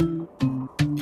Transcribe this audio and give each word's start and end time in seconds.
Thank 0.00 0.42
you. 0.42 0.49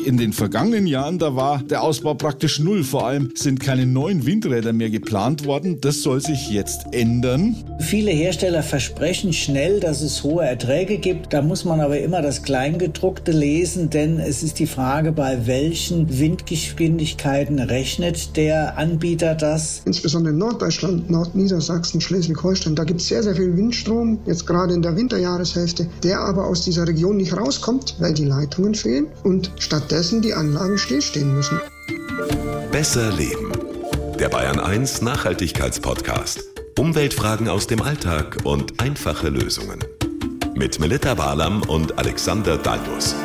In 0.08 0.16
den 0.16 0.32
vergangenen 0.32 0.86
Jahren, 0.86 1.18
da 1.18 1.36
war 1.36 1.62
der 1.62 1.82
Ausbau 1.82 2.14
praktisch 2.14 2.60
null. 2.60 2.82
Vor 2.82 3.06
allem 3.06 3.30
sind 3.34 3.60
keine 3.60 3.84
neuen 3.84 4.24
Windräder 4.24 4.72
mehr 4.72 4.88
geplant 4.88 5.44
worden. 5.44 5.82
Das 5.82 6.00
soll 6.00 6.22
sich 6.22 6.48
jetzt 6.48 6.86
ändern. 6.92 7.54
Viele 7.80 8.10
Hersteller 8.10 8.62
versprechen 8.62 9.34
schnell, 9.34 9.80
dass 9.80 10.00
es 10.00 10.24
hohe 10.24 10.46
Erträge 10.46 10.96
gibt. 10.96 11.34
Da 11.34 11.42
muss 11.42 11.66
man 11.66 11.80
aber 11.80 11.98
immer 11.98 12.22
das 12.22 12.42
Kleingedruckte 12.42 13.32
lesen, 13.32 13.90
denn 13.90 14.18
es 14.18 14.42
ist 14.42 14.58
die 14.58 14.66
Frage, 14.66 15.12
bei 15.12 15.46
welchen 15.46 16.18
Windgeschwindigkeiten 16.18 17.58
rechnet 17.58 18.34
der 18.38 18.78
Anbieter 18.78 19.34
das. 19.34 19.82
Insbesondere 19.84 20.32
in 20.32 20.38
Norddeutschland, 20.38 21.10
Nordniedersachsen, 21.10 22.00
Schleswig-Holstein, 22.00 22.74
da 22.74 22.84
gibt 22.84 23.02
es 23.02 23.08
sehr, 23.08 23.22
sehr 23.22 23.36
viel 23.36 23.54
Windstrom, 23.54 24.20
jetzt 24.24 24.46
gerade 24.46 24.72
in 24.72 24.80
der 24.80 24.96
Winterjahreshälfte, 24.96 25.86
der 26.02 26.20
aber 26.20 26.46
aus 26.46 26.64
dieser 26.64 26.88
Region 26.88 27.18
nicht 27.18 27.36
rauskommt, 27.36 27.96
weil 27.98 28.14
die 28.14 28.24
Leitungen 28.24 28.74
fehlen 28.74 29.08
und 29.22 29.50
stattdessen 29.58 29.97
währenddessen 29.98 30.22
die 30.22 30.32
Anlagen 30.32 30.78
stillstehen 30.78 31.34
müssen. 31.34 31.60
Besser 32.70 33.10
Leben. 33.10 33.50
Der 34.20 34.28
Bayern 34.28 34.60
1 34.60 35.02
Nachhaltigkeitspodcast. 35.02 36.44
Umweltfragen 36.78 37.48
aus 37.48 37.66
dem 37.66 37.82
Alltag 37.82 38.36
und 38.44 38.80
einfache 38.80 39.28
Lösungen. 39.28 39.80
Mit 40.54 40.78
Melita 40.78 41.18
Walam 41.18 41.62
und 41.62 41.98
Alexander 41.98 42.58
Dalmus. 42.58 43.16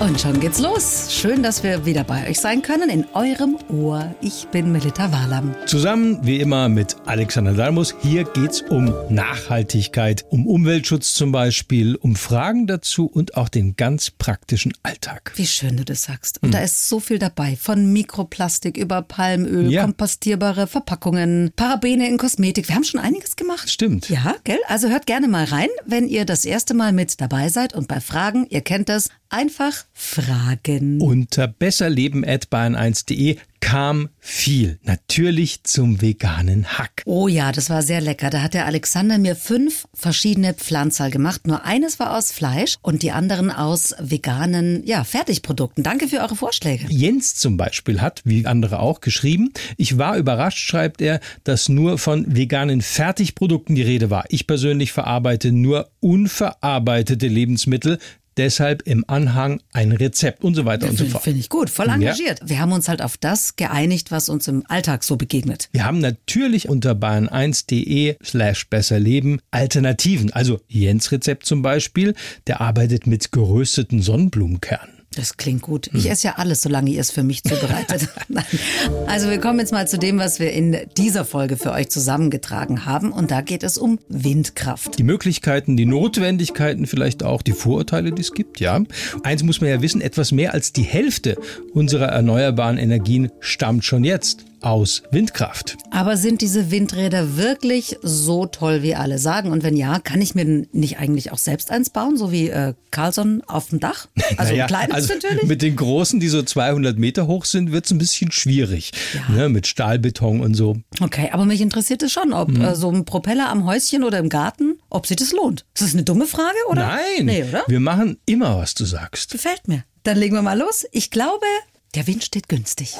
Und 0.00 0.20
schon 0.20 0.40
geht's 0.40 0.58
los. 0.58 1.06
Schön, 1.10 1.42
dass 1.42 1.62
wir 1.62 1.86
wieder 1.86 2.02
bei 2.04 2.28
euch 2.28 2.40
sein 2.40 2.62
können, 2.62 2.90
in 2.90 3.06
eurem 3.14 3.56
Ohr. 3.68 4.14
Ich 4.20 4.48
bin 4.48 4.72
Melita 4.72 5.12
Walam. 5.12 5.54
Zusammen, 5.66 6.18
wie 6.22 6.40
immer, 6.40 6.68
mit 6.68 6.96
Alexander 7.06 7.52
Dalmus. 7.52 7.94
Hier 8.02 8.24
geht's 8.24 8.60
um 8.60 8.92
Nachhaltigkeit, 9.08 10.24
um 10.30 10.46
Umweltschutz 10.46 11.14
zum 11.14 11.32
Beispiel, 11.32 11.94
um 11.94 12.16
Fragen 12.16 12.66
dazu 12.66 13.06
und 13.06 13.36
auch 13.36 13.48
den 13.48 13.76
ganz 13.76 14.10
praktischen 14.10 14.74
Alltag. 14.82 15.32
Wie 15.36 15.46
schön 15.46 15.76
du 15.76 15.84
das 15.84 16.02
sagst. 16.02 16.42
Und 16.42 16.48
hm. 16.48 16.52
da 16.52 16.58
ist 16.58 16.88
so 16.88 16.98
viel 16.98 17.18
dabei. 17.18 17.56
Von 17.56 17.92
Mikroplastik 17.92 18.76
über 18.76 19.00
Palmöl, 19.00 19.70
ja. 19.70 19.82
kompostierbare 19.82 20.66
Verpackungen, 20.66 21.52
Parabene 21.54 22.08
in 22.08 22.18
Kosmetik. 22.18 22.68
Wir 22.68 22.74
haben 22.74 22.84
schon 22.84 23.00
einiges 23.00 23.36
gemacht. 23.36 23.70
Stimmt. 23.70 24.10
Ja, 24.10 24.34
gell? 24.42 24.60
Also 24.66 24.88
hört 24.88 25.06
gerne 25.06 25.28
mal 25.28 25.44
rein, 25.44 25.68
wenn 25.86 26.08
ihr 26.08 26.24
das 26.24 26.44
erste 26.44 26.74
Mal 26.74 26.92
mit 26.92 27.20
dabei 27.20 27.48
seid. 27.48 27.74
Und 27.74 27.86
bei 27.86 28.00
Fragen, 28.00 28.46
ihr 28.50 28.60
kennt 28.60 28.88
das, 28.88 29.08
einfach 29.30 29.83
fragen. 29.94 31.00
Unter 31.00 31.46
besserleben.bayern1.de 31.46 33.38
kam 33.64 34.10
viel. 34.18 34.78
Natürlich 34.82 35.64
zum 35.64 36.02
veganen 36.02 36.78
Hack. 36.78 37.02
Oh 37.06 37.28
ja, 37.28 37.50
das 37.50 37.70
war 37.70 37.82
sehr 37.82 38.02
lecker. 38.02 38.28
Da 38.28 38.42
hat 38.42 38.52
der 38.52 38.66
Alexander 38.66 39.16
mir 39.16 39.34
fünf 39.34 39.86
verschiedene 39.94 40.52
Pflanzerl 40.52 41.10
gemacht. 41.10 41.46
Nur 41.46 41.64
eines 41.64 41.98
war 41.98 42.14
aus 42.14 42.30
Fleisch 42.30 42.76
und 42.82 43.02
die 43.02 43.12
anderen 43.12 43.50
aus 43.50 43.94
veganen 43.98 44.84
ja, 44.84 45.02
Fertigprodukten. 45.02 45.82
Danke 45.82 46.08
für 46.08 46.18
eure 46.18 46.36
Vorschläge. 46.36 46.86
Jens 46.90 47.36
zum 47.36 47.56
Beispiel 47.56 48.02
hat, 48.02 48.20
wie 48.24 48.44
andere 48.44 48.80
auch, 48.80 49.00
geschrieben, 49.00 49.50
ich 49.78 49.96
war 49.96 50.18
überrascht, 50.18 50.58
schreibt 50.58 51.00
er, 51.00 51.20
dass 51.44 51.70
nur 51.70 51.96
von 51.96 52.36
veganen 52.36 52.82
Fertigprodukten 52.82 53.74
die 53.76 53.82
Rede 53.82 54.10
war. 54.10 54.24
Ich 54.28 54.46
persönlich 54.46 54.92
verarbeite 54.92 55.52
nur 55.52 55.88
unverarbeitete 56.00 57.28
Lebensmittel, 57.28 57.98
deshalb 58.36 58.82
im 58.86 59.04
Anhang 59.08 59.60
ein 59.72 59.92
Rezept 59.92 60.44
und 60.44 60.54
so 60.54 60.64
weiter 60.64 60.88
und 60.88 60.98
so 60.98 61.04
fort. 61.06 61.22
Finde 61.22 61.40
ich 61.40 61.48
gut, 61.48 61.70
voll 61.70 61.88
engagiert. 61.88 62.40
Ja. 62.40 62.48
Wir 62.48 62.58
haben 62.60 62.72
uns 62.72 62.88
halt 62.88 63.02
auf 63.02 63.16
das 63.16 63.56
geeinigt, 63.56 64.10
was 64.10 64.28
uns 64.28 64.48
im 64.48 64.64
Alltag 64.68 65.04
so 65.04 65.16
begegnet. 65.16 65.68
Wir 65.72 65.84
haben 65.84 65.98
natürlich 65.98 66.68
unter 66.68 66.92
bayern1.de 66.92 68.16
slash 68.22 68.68
besserleben 68.68 69.40
Alternativen. 69.50 70.32
Also 70.32 70.60
Jens 70.68 71.12
Rezept 71.12 71.46
zum 71.46 71.62
Beispiel, 71.62 72.14
der 72.46 72.60
arbeitet 72.60 73.06
mit 73.06 73.32
gerösteten 73.32 74.02
Sonnenblumenkernen. 74.02 74.93
Das 75.16 75.36
klingt 75.36 75.62
gut. 75.62 75.88
Ich 75.92 76.04
hm. 76.04 76.12
esse 76.12 76.28
ja 76.28 76.34
alles, 76.36 76.62
solange 76.62 76.90
ihr 76.90 77.00
es 77.00 77.10
für 77.10 77.22
mich 77.22 77.42
zubereitet. 77.42 78.08
also 79.06 79.30
wir 79.30 79.38
kommen 79.38 79.58
jetzt 79.58 79.72
mal 79.72 79.86
zu 79.86 79.98
dem, 79.98 80.18
was 80.18 80.40
wir 80.40 80.52
in 80.52 80.76
dieser 80.96 81.24
Folge 81.24 81.56
für 81.56 81.72
euch 81.72 81.88
zusammengetragen 81.88 82.84
haben. 82.84 83.12
Und 83.12 83.30
da 83.30 83.40
geht 83.40 83.62
es 83.62 83.78
um 83.78 83.98
Windkraft. 84.08 84.98
Die 84.98 85.02
Möglichkeiten, 85.02 85.76
die 85.76 85.86
Notwendigkeiten, 85.86 86.86
vielleicht 86.86 87.22
auch 87.22 87.42
die 87.42 87.52
Vorurteile, 87.52 88.12
die 88.12 88.22
es 88.22 88.32
gibt, 88.32 88.60
ja. 88.60 88.80
Eins 89.22 89.42
muss 89.42 89.60
man 89.60 89.70
ja 89.70 89.82
wissen, 89.82 90.00
etwas 90.00 90.32
mehr 90.32 90.54
als 90.54 90.72
die 90.72 90.82
Hälfte 90.82 91.36
unserer 91.72 92.06
erneuerbaren 92.06 92.78
Energien 92.78 93.30
stammt 93.40 93.84
schon 93.84 94.04
jetzt 94.04 94.44
aus 94.64 95.02
Windkraft. 95.10 95.76
Aber 95.90 96.16
sind 96.16 96.40
diese 96.40 96.70
Windräder 96.70 97.36
wirklich 97.36 97.98
so 98.02 98.46
toll, 98.46 98.82
wie 98.82 98.94
alle 98.94 99.18
sagen? 99.18 99.52
Und 99.52 99.62
wenn 99.62 99.76
ja, 99.76 99.98
kann 99.98 100.20
ich 100.20 100.34
mir 100.34 100.66
nicht 100.72 100.98
eigentlich 100.98 101.32
auch 101.32 101.38
selbst 101.38 101.70
eins 101.70 101.90
bauen, 101.90 102.16
so 102.16 102.32
wie 102.32 102.48
äh, 102.48 102.74
Carlson 102.90 103.42
auf 103.46 103.68
dem 103.68 103.80
Dach? 103.80 104.08
Also 104.36 104.52
naja, 104.52 104.64
ein 104.64 104.68
kleines 104.68 104.94
also 104.94 105.14
natürlich? 105.14 105.44
Mit 105.44 105.62
den 105.62 105.76
großen, 105.76 106.18
die 106.18 106.28
so 106.28 106.42
200 106.42 106.98
Meter 106.98 107.26
hoch 107.26 107.44
sind, 107.44 107.70
wird 107.72 107.84
es 107.84 107.92
ein 107.92 107.98
bisschen 107.98 108.32
schwierig. 108.32 108.90
Ja. 109.12 109.34
Ne, 109.34 109.48
mit 109.48 109.66
Stahlbeton 109.66 110.40
und 110.40 110.54
so. 110.54 110.76
Okay, 111.00 111.28
aber 111.30 111.44
mich 111.44 111.60
interessiert 111.60 112.02
es 112.02 112.10
schon, 112.10 112.32
ob 112.32 112.48
mhm. 112.48 112.62
äh, 112.62 112.74
so 112.74 112.90
ein 112.90 113.04
Propeller 113.04 113.48
am 113.48 113.66
Häuschen 113.66 114.02
oder 114.02 114.18
im 114.18 114.28
Garten, 114.28 114.78
ob 114.90 115.06
sich 115.06 115.18
das 115.18 115.32
lohnt. 115.32 115.66
Ist 115.74 115.82
das 115.82 115.92
eine 115.92 116.02
dumme 116.02 116.26
Frage, 116.26 116.56
oder? 116.68 116.86
Nein, 116.86 117.26
nee, 117.26 117.44
oder? 117.44 117.62
wir 117.68 117.80
machen 117.80 118.18
immer, 118.26 118.56
was 118.56 118.74
du 118.74 118.84
sagst. 118.86 119.30
Gefällt 119.30 119.68
mir. 119.68 119.84
Dann 120.04 120.18
legen 120.18 120.34
wir 120.34 120.42
mal 120.42 120.58
los. 120.58 120.84
Ich 120.92 121.10
glaube, 121.10 121.46
der 121.94 122.06
Wind 122.06 122.24
steht 122.24 122.48
günstig. 122.48 122.94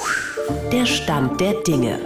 Der 0.73 0.87
Stand 0.87 1.41
der 1.41 1.55
Dinge. 1.63 1.99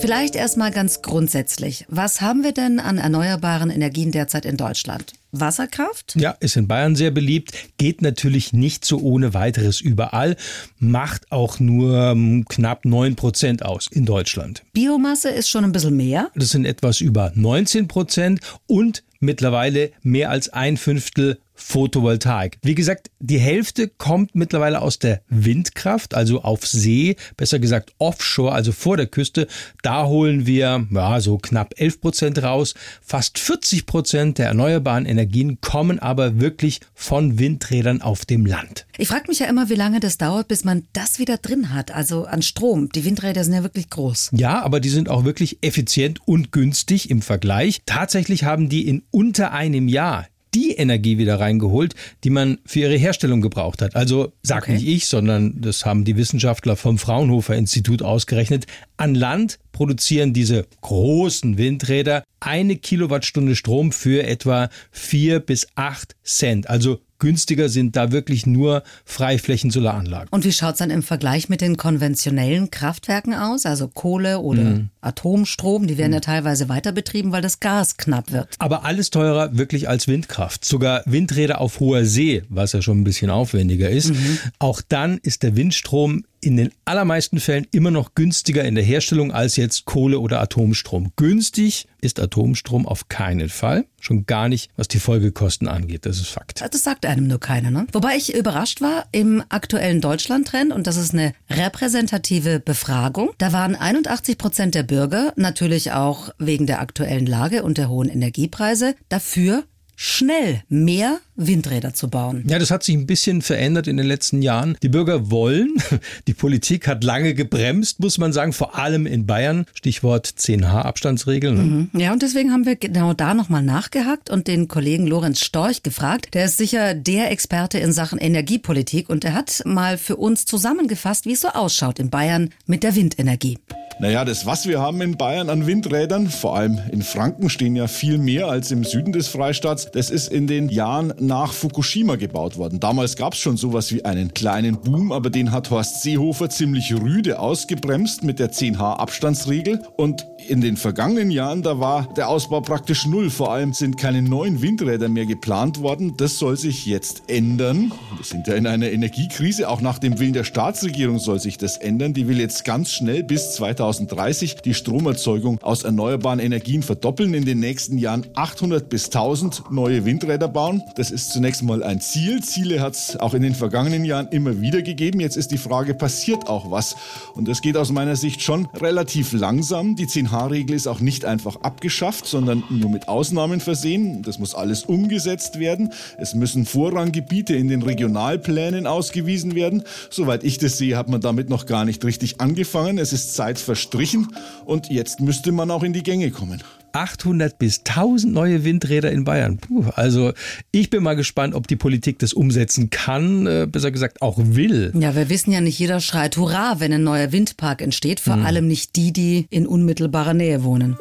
Vielleicht 0.00 0.34
erstmal 0.34 0.70
ganz 0.70 1.00
grundsätzlich. 1.00 1.86
Was 1.88 2.20
haben 2.20 2.42
wir 2.42 2.52
denn 2.52 2.80
an 2.80 2.98
erneuerbaren 2.98 3.70
Energien 3.70 4.10
derzeit 4.10 4.44
in 4.44 4.56
Deutschland? 4.56 5.12
Wasserkraft? 5.30 6.14
Ja, 6.16 6.32
ist 6.40 6.56
in 6.56 6.68
Bayern 6.68 6.96
sehr 6.96 7.10
beliebt, 7.10 7.52
geht 7.78 8.02
natürlich 8.02 8.52
nicht 8.52 8.84
so 8.84 8.98
ohne 8.98 9.32
weiteres 9.32 9.80
überall, 9.80 10.36
macht 10.78 11.30
auch 11.30 11.60
nur 11.60 12.12
um, 12.12 12.44
knapp 12.46 12.84
9 12.84 13.16
Prozent 13.16 13.64
aus 13.64 13.88
in 13.90 14.04
Deutschland. 14.04 14.62
Biomasse 14.72 15.30
ist 15.30 15.48
schon 15.48 15.64
ein 15.64 15.72
bisschen 15.72 15.96
mehr. 15.96 16.30
Das 16.34 16.50
sind 16.50 16.66
etwas 16.66 17.00
über 17.00 17.32
19 17.34 17.88
Prozent 17.88 18.40
und 18.66 19.04
mittlerweile 19.20 19.92
mehr 20.02 20.30
als 20.30 20.50
ein 20.50 20.76
Fünftel 20.76 21.38
Photovoltaik. 21.62 22.58
Wie 22.62 22.74
gesagt, 22.74 23.10
die 23.20 23.38
Hälfte 23.38 23.88
kommt 23.88 24.34
mittlerweile 24.34 24.82
aus 24.82 24.98
der 24.98 25.22
Windkraft, 25.28 26.14
also 26.14 26.42
auf 26.42 26.66
See, 26.66 27.16
besser 27.36 27.58
gesagt 27.58 27.94
offshore, 27.98 28.52
also 28.52 28.72
vor 28.72 28.96
der 28.96 29.06
Küste. 29.06 29.46
Da 29.82 30.06
holen 30.06 30.46
wir 30.46 30.86
ja, 30.90 31.20
so 31.20 31.38
knapp 31.38 31.74
11 31.76 32.00
Prozent 32.00 32.42
raus. 32.42 32.74
Fast 33.00 33.38
40 33.38 33.86
Prozent 33.86 34.38
der 34.38 34.46
erneuerbaren 34.46 35.06
Energien 35.06 35.60
kommen 35.60 35.98
aber 35.98 36.40
wirklich 36.40 36.80
von 36.94 37.38
Windrädern 37.38 38.02
auf 38.02 38.24
dem 38.24 38.44
Land. 38.44 38.86
Ich 38.98 39.08
frage 39.08 39.28
mich 39.28 39.38
ja 39.38 39.46
immer, 39.46 39.68
wie 39.68 39.74
lange 39.74 40.00
das 40.00 40.18
dauert, 40.18 40.48
bis 40.48 40.64
man 40.64 40.84
das 40.92 41.18
wieder 41.18 41.38
drin 41.38 41.72
hat, 41.72 41.90
also 41.92 42.24
an 42.24 42.42
Strom. 42.42 42.90
Die 42.90 43.04
Windräder 43.04 43.44
sind 43.44 43.54
ja 43.54 43.62
wirklich 43.62 43.88
groß. 43.88 44.30
Ja, 44.32 44.62
aber 44.62 44.80
die 44.80 44.90
sind 44.90 45.08
auch 45.08 45.24
wirklich 45.24 45.58
effizient 45.62 46.20
und 46.26 46.52
günstig 46.52 47.08
im 47.08 47.22
Vergleich. 47.22 47.82
Tatsächlich 47.86 48.44
haben 48.44 48.68
die 48.68 48.86
in 48.86 49.02
unter 49.10 49.52
einem 49.52 49.88
Jahr 49.88 50.26
die 50.54 50.72
Energie 50.72 51.18
wieder 51.18 51.40
reingeholt, 51.40 51.94
die 52.24 52.30
man 52.30 52.58
für 52.66 52.80
ihre 52.80 52.96
Herstellung 52.96 53.40
gebraucht 53.40 53.82
hat. 53.82 53.96
Also 53.96 54.32
sag 54.42 54.64
okay. 54.64 54.74
nicht 54.74 54.86
ich, 54.86 55.06
sondern 55.06 55.60
das 55.60 55.84
haben 55.84 56.04
die 56.04 56.16
Wissenschaftler 56.16 56.76
vom 56.76 56.98
Fraunhofer 56.98 57.56
Institut 57.56 58.02
ausgerechnet. 58.02 58.66
An 58.96 59.14
Land 59.14 59.58
produzieren 59.72 60.32
diese 60.32 60.66
großen 60.82 61.58
Windräder 61.58 62.24
eine 62.40 62.76
Kilowattstunde 62.76 63.56
Strom 63.56 63.92
für 63.92 64.24
etwa 64.24 64.68
vier 64.90 65.40
bis 65.40 65.68
acht 65.74 66.16
Cent. 66.22 66.68
Also 66.68 67.00
Günstiger 67.22 67.68
sind 67.68 67.94
da 67.94 68.10
wirklich 68.10 68.46
nur 68.46 68.82
Freiflächen-Solaranlagen. 69.04 70.28
Und 70.32 70.44
wie 70.44 70.50
schaut 70.50 70.72
es 70.72 70.78
dann 70.78 70.90
im 70.90 71.04
Vergleich 71.04 71.48
mit 71.48 71.60
den 71.60 71.76
konventionellen 71.76 72.72
Kraftwerken 72.72 73.32
aus, 73.32 73.64
also 73.64 73.86
Kohle 73.86 74.40
oder 74.40 74.64
mhm. 74.64 74.88
Atomstrom? 75.00 75.86
Die 75.86 75.98
werden 75.98 76.10
mhm. 76.10 76.14
ja 76.14 76.20
teilweise 76.20 76.68
weiter 76.68 76.90
betrieben, 76.90 77.30
weil 77.30 77.40
das 77.40 77.60
Gas 77.60 77.96
knapp 77.96 78.32
wird. 78.32 78.48
Aber 78.58 78.84
alles 78.84 79.10
teurer 79.10 79.56
wirklich 79.56 79.88
als 79.88 80.08
Windkraft. 80.08 80.64
Sogar 80.64 81.02
Windräder 81.06 81.60
auf 81.60 81.78
hoher 81.78 82.04
See, 82.04 82.42
was 82.48 82.72
ja 82.72 82.82
schon 82.82 83.00
ein 83.00 83.04
bisschen 83.04 83.30
aufwendiger 83.30 83.88
ist. 83.88 84.10
Mhm. 84.10 84.38
Auch 84.58 84.82
dann 84.86 85.18
ist 85.18 85.44
der 85.44 85.54
Windstrom 85.54 86.24
in 86.42 86.56
den 86.56 86.72
allermeisten 86.84 87.40
Fällen 87.40 87.66
immer 87.70 87.90
noch 87.90 88.14
günstiger 88.14 88.64
in 88.64 88.74
der 88.74 88.84
Herstellung 88.84 89.32
als 89.32 89.56
jetzt 89.56 89.84
Kohle 89.84 90.18
oder 90.18 90.40
Atomstrom. 90.40 91.12
Günstig 91.16 91.86
ist 92.00 92.18
Atomstrom 92.18 92.86
auf 92.86 93.08
keinen 93.08 93.48
Fall. 93.48 93.86
Schon 94.00 94.26
gar 94.26 94.48
nicht, 94.48 94.68
was 94.76 94.88
die 94.88 94.98
Folgekosten 94.98 95.68
angeht. 95.68 96.04
Das 96.04 96.18
ist 96.18 96.28
Fakt. 96.28 96.60
Das 96.60 96.82
sagt 96.82 97.06
einem 97.06 97.28
nur 97.28 97.38
keiner, 97.38 97.70
ne? 97.70 97.86
Wobei 97.92 98.16
ich 98.16 98.34
überrascht 98.34 98.80
war 98.80 99.06
im 99.12 99.42
aktuellen 99.50 100.00
Deutschland-Trend 100.00 100.72
und 100.72 100.88
das 100.88 100.96
ist 100.96 101.14
eine 101.14 101.32
repräsentative 101.48 102.58
Befragung. 102.58 103.30
Da 103.38 103.52
waren 103.52 103.76
81 103.76 104.36
Prozent 104.36 104.74
der 104.74 104.82
Bürger, 104.82 105.32
natürlich 105.36 105.92
auch 105.92 106.30
wegen 106.38 106.66
der 106.66 106.80
aktuellen 106.80 107.26
Lage 107.26 107.62
und 107.62 107.78
der 107.78 107.88
hohen 107.88 108.08
Energiepreise, 108.08 108.96
dafür, 109.08 109.62
schnell 109.94 110.64
mehr 110.68 111.20
Windräder 111.36 111.94
zu 111.94 112.08
bauen. 112.08 112.44
Ja, 112.46 112.58
das 112.58 112.70
hat 112.70 112.82
sich 112.82 112.94
ein 112.94 113.06
bisschen 113.06 113.42
verändert 113.42 113.86
in 113.86 113.96
den 113.96 114.06
letzten 114.06 114.42
Jahren. 114.42 114.76
Die 114.82 114.88
Bürger 114.88 115.30
wollen, 115.30 115.76
die 116.26 116.34
Politik 116.34 116.86
hat 116.86 117.04
lange 117.04 117.34
gebremst, 117.34 118.00
muss 118.00 118.18
man 118.18 118.32
sagen, 118.32 118.52
vor 118.52 118.78
allem 118.78 119.06
in 119.06 119.26
Bayern. 119.26 119.66
Stichwort 119.74 120.26
10H 120.26 120.82
Abstandsregeln. 120.82 121.90
Mhm. 121.92 122.00
Ja, 122.00 122.12
und 122.12 122.22
deswegen 122.22 122.52
haben 122.52 122.66
wir 122.66 122.76
genau 122.76 123.14
da 123.14 123.34
nochmal 123.34 123.62
nachgehakt 123.62 124.30
und 124.30 124.46
den 124.46 124.68
Kollegen 124.68 125.06
Lorenz 125.06 125.40
Storch 125.40 125.82
gefragt. 125.82 126.34
Der 126.34 126.44
ist 126.44 126.58
sicher 126.58 126.94
der 126.94 127.30
Experte 127.30 127.78
in 127.78 127.92
Sachen 127.92 128.18
Energiepolitik 128.18 129.08
und 129.08 129.24
er 129.24 129.34
hat 129.34 129.62
mal 129.64 129.98
für 129.98 130.16
uns 130.16 130.44
zusammengefasst, 130.44 131.26
wie 131.26 131.32
es 131.32 131.40
so 131.40 131.48
ausschaut 131.48 131.98
in 131.98 132.10
Bayern 132.10 132.50
mit 132.66 132.82
der 132.82 132.94
Windenergie. 132.94 133.58
Naja, 133.98 134.24
das, 134.24 134.46
was 134.46 134.66
wir 134.66 134.80
haben 134.80 135.00
in 135.00 135.16
Bayern 135.16 135.48
an 135.48 135.66
Windrädern, 135.66 136.28
vor 136.28 136.56
allem 136.56 136.80
in 136.90 137.02
Franken 137.02 137.50
stehen 137.50 137.76
ja 137.76 137.86
viel 137.86 138.18
mehr 138.18 138.48
als 138.48 138.70
im 138.70 138.84
Süden 138.84 139.12
des 139.12 139.28
Freistaats, 139.28 139.90
das 139.92 140.10
ist 140.10 140.28
in 140.28 140.46
den 140.46 140.68
Jahren 140.68 141.12
nach 141.32 141.54
Fukushima 141.54 142.16
gebaut 142.16 142.58
worden. 142.58 142.78
Damals 142.78 143.16
gab 143.16 143.32
es 143.32 143.38
schon 143.38 143.56
sowas 143.56 143.90
wie 143.90 144.04
einen 144.04 144.34
kleinen 144.34 144.76
Boom, 144.76 145.12
aber 145.12 145.30
den 145.30 145.50
hat 145.50 145.70
Horst 145.70 146.02
Seehofer 146.02 146.50
ziemlich 146.50 146.92
rüde 146.92 147.38
ausgebremst 147.38 148.22
mit 148.22 148.38
der 148.38 148.52
10H 148.52 148.96
Abstandsregel. 148.96 149.80
Und 149.96 150.26
in 150.46 150.60
den 150.60 150.76
vergangenen 150.76 151.30
Jahren, 151.30 151.62
da 151.62 151.80
war 151.80 152.12
der 152.18 152.28
Ausbau 152.28 152.60
praktisch 152.60 153.06
null. 153.06 153.30
Vor 153.30 153.50
allem 153.50 153.72
sind 153.72 153.96
keine 153.96 154.20
neuen 154.20 154.60
Windräder 154.60 155.08
mehr 155.08 155.24
geplant 155.24 155.80
worden. 155.80 156.18
Das 156.18 156.38
soll 156.38 156.58
sich 156.58 156.84
jetzt 156.84 157.22
ändern. 157.28 157.92
Wir 158.14 158.24
sind 158.24 158.46
ja 158.46 158.54
in 158.54 158.66
einer 158.66 158.90
Energiekrise. 158.90 159.70
Auch 159.70 159.80
nach 159.80 159.98
dem 159.98 160.18
Willen 160.18 160.34
der 160.34 160.44
Staatsregierung 160.44 161.18
soll 161.18 161.40
sich 161.40 161.56
das 161.56 161.78
ändern. 161.78 162.12
Die 162.12 162.28
will 162.28 162.40
jetzt 162.40 162.66
ganz 162.66 162.90
schnell 162.90 163.22
bis 163.22 163.54
2030 163.54 164.56
die 164.56 164.74
Stromerzeugung 164.74 165.62
aus 165.62 165.84
erneuerbaren 165.84 166.40
Energien 166.40 166.82
verdoppeln. 166.82 167.32
In 167.32 167.46
den 167.46 167.60
nächsten 167.60 167.96
Jahren 167.96 168.26
800 168.34 168.90
bis 168.90 169.06
1000 169.06 169.70
neue 169.70 170.04
Windräder 170.04 170.48
bauen. 170.48 170.82
Das 170.96 171.10
ist 171.12 171.30
zunächst 171.30 171.62
mal 171.62 171.82
ein 171.82 172.00
Ziel. 172.00 172.42
Ziele 172.42 172.80
hat 172.80 172.94
es 172.94 173.16
auch 173.16 173.34
in 173.34 173.42
den 173.42 173.54
vergangenen 173.54 174.04
Jahren 174.04 174.28
immer 174.28 174.60
wieder 174.60 174.82
gegeben. 174.82 175.20
Jetzt 175.20 175.36
ist 175.36 175.52
die 175.52 175.58
Frage, 175.58 175.94
passiert 175.94 176.48
auch 176.48 176.70
was? 176.70 176.96
Und 177.34 177.46
das 177.46 177.62
geht 177.62 177.76
aus 177.76 177.92
meiner 177.92 178.16
Sicht 178.16 178.42
schon 178.42 178.66
relativ 178.74 179.32
langsam. 179.32 179.94
Die 179.94 180.06
10 180.06 180.32
H-Regel 180.32 180.74
ist 180.74 180.86
auch 180.86 181.00
nicht 181.00 181.24
einfach 181.24 181.56
abgeschafft, 181.56 182.26
sondern 182.26 182.64
nur 182.70 182.90
mit 182.90 183.08
Ausnahmen 183.08 183.60
versehen. 183.60 184.22
Das 184.22 184.38
muss 184.38 184.54
alles 184.54 184.84
umgesetzt 184.84 185.58
werden. 185.58 185.92
Es 186.18 186.34
müssen 186.34 186.66
Vorranggebiete 186.66 187.54
in 187.54 187.68
den 187.68 187.82
Regionalplänen 187.82 188.86
ausgewiesen 188.86 189.54
werden. 189.54 189.84
Soweit 190.10 190.42
ich 190.42 190.58
das 190.58 190.78
sehe, 190.78 190.96
hat 190.96 191.08
man 191.08 191.20
damit 191.20 191.48
noch 191.48 191.66
gar 191.66 191.84
nicht 191.84 192.04
richtig 192.04 192.40
angefangen. 192.40 192.98
Es 192.98 193.12
ist 193.12 193.34
Zeit 193.34 193.58
verstrichen 193.58 194.28
und 194.64 194.88
jetzt 194.88 195.20
müsste 195.20 195.52
man 195.52 195.70
auch 195.70 195.82
in 195.82 195.92
die 195.92 196.02
Gänge 196.02 196.30
kommen. 196.30 196.62
800 196.92 197.58
bis 197.58 197.80
1000 197.80 198.32
neue 198.32 198.64
Windräder 198.64 199.10
in 199.10 199.24
Bayern. 199.24 199.58
Puh, 199.58 199.84
also 199.94 200.32
ich 200.70 200.90
bin 200.90 201.02
mal 201.02 201.16
gespannt, 201.16 201.54
ob 201.54 201.66
die 201.66 201.76
Politik 201.76 202.18
das 202.18 202.32
umsetzen 202.32 202.90
kann, 202.90 203.46
äh, 203.46 203.66
besser 203.70 203.90
gesagt 203.90 204.22
auch 204.22 204.38
will. 204.38 204.92
Ja, 204.94 205.14
wir 205.14 205.28
wissen 205.28 205.52
ja 205.52 205.60
nicht, 205.60 205.78
jeder 205.78 206.00
schreit 206.00 206.36
Hurra, 206.36 206.76
wenn 206.78 206.92
ein 206.92 207.04
neuer 207.04 207.32
Windpark 207.32 207.82
entsteht, 207.82 208.20
vor 208.20 208.34
hm. 208.34 208.46
allem 208.46 208.66
nicht 208.66 208.96
die, 208.96 209.12
die 209.12 209.46
in 209.50 209.66
unmittelbarer 209.66 210.34
Nähe 210.34 210.64
wohnen. 210.64 210.96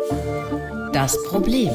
Das 0.93 1.21
Problem. 1.23 1.71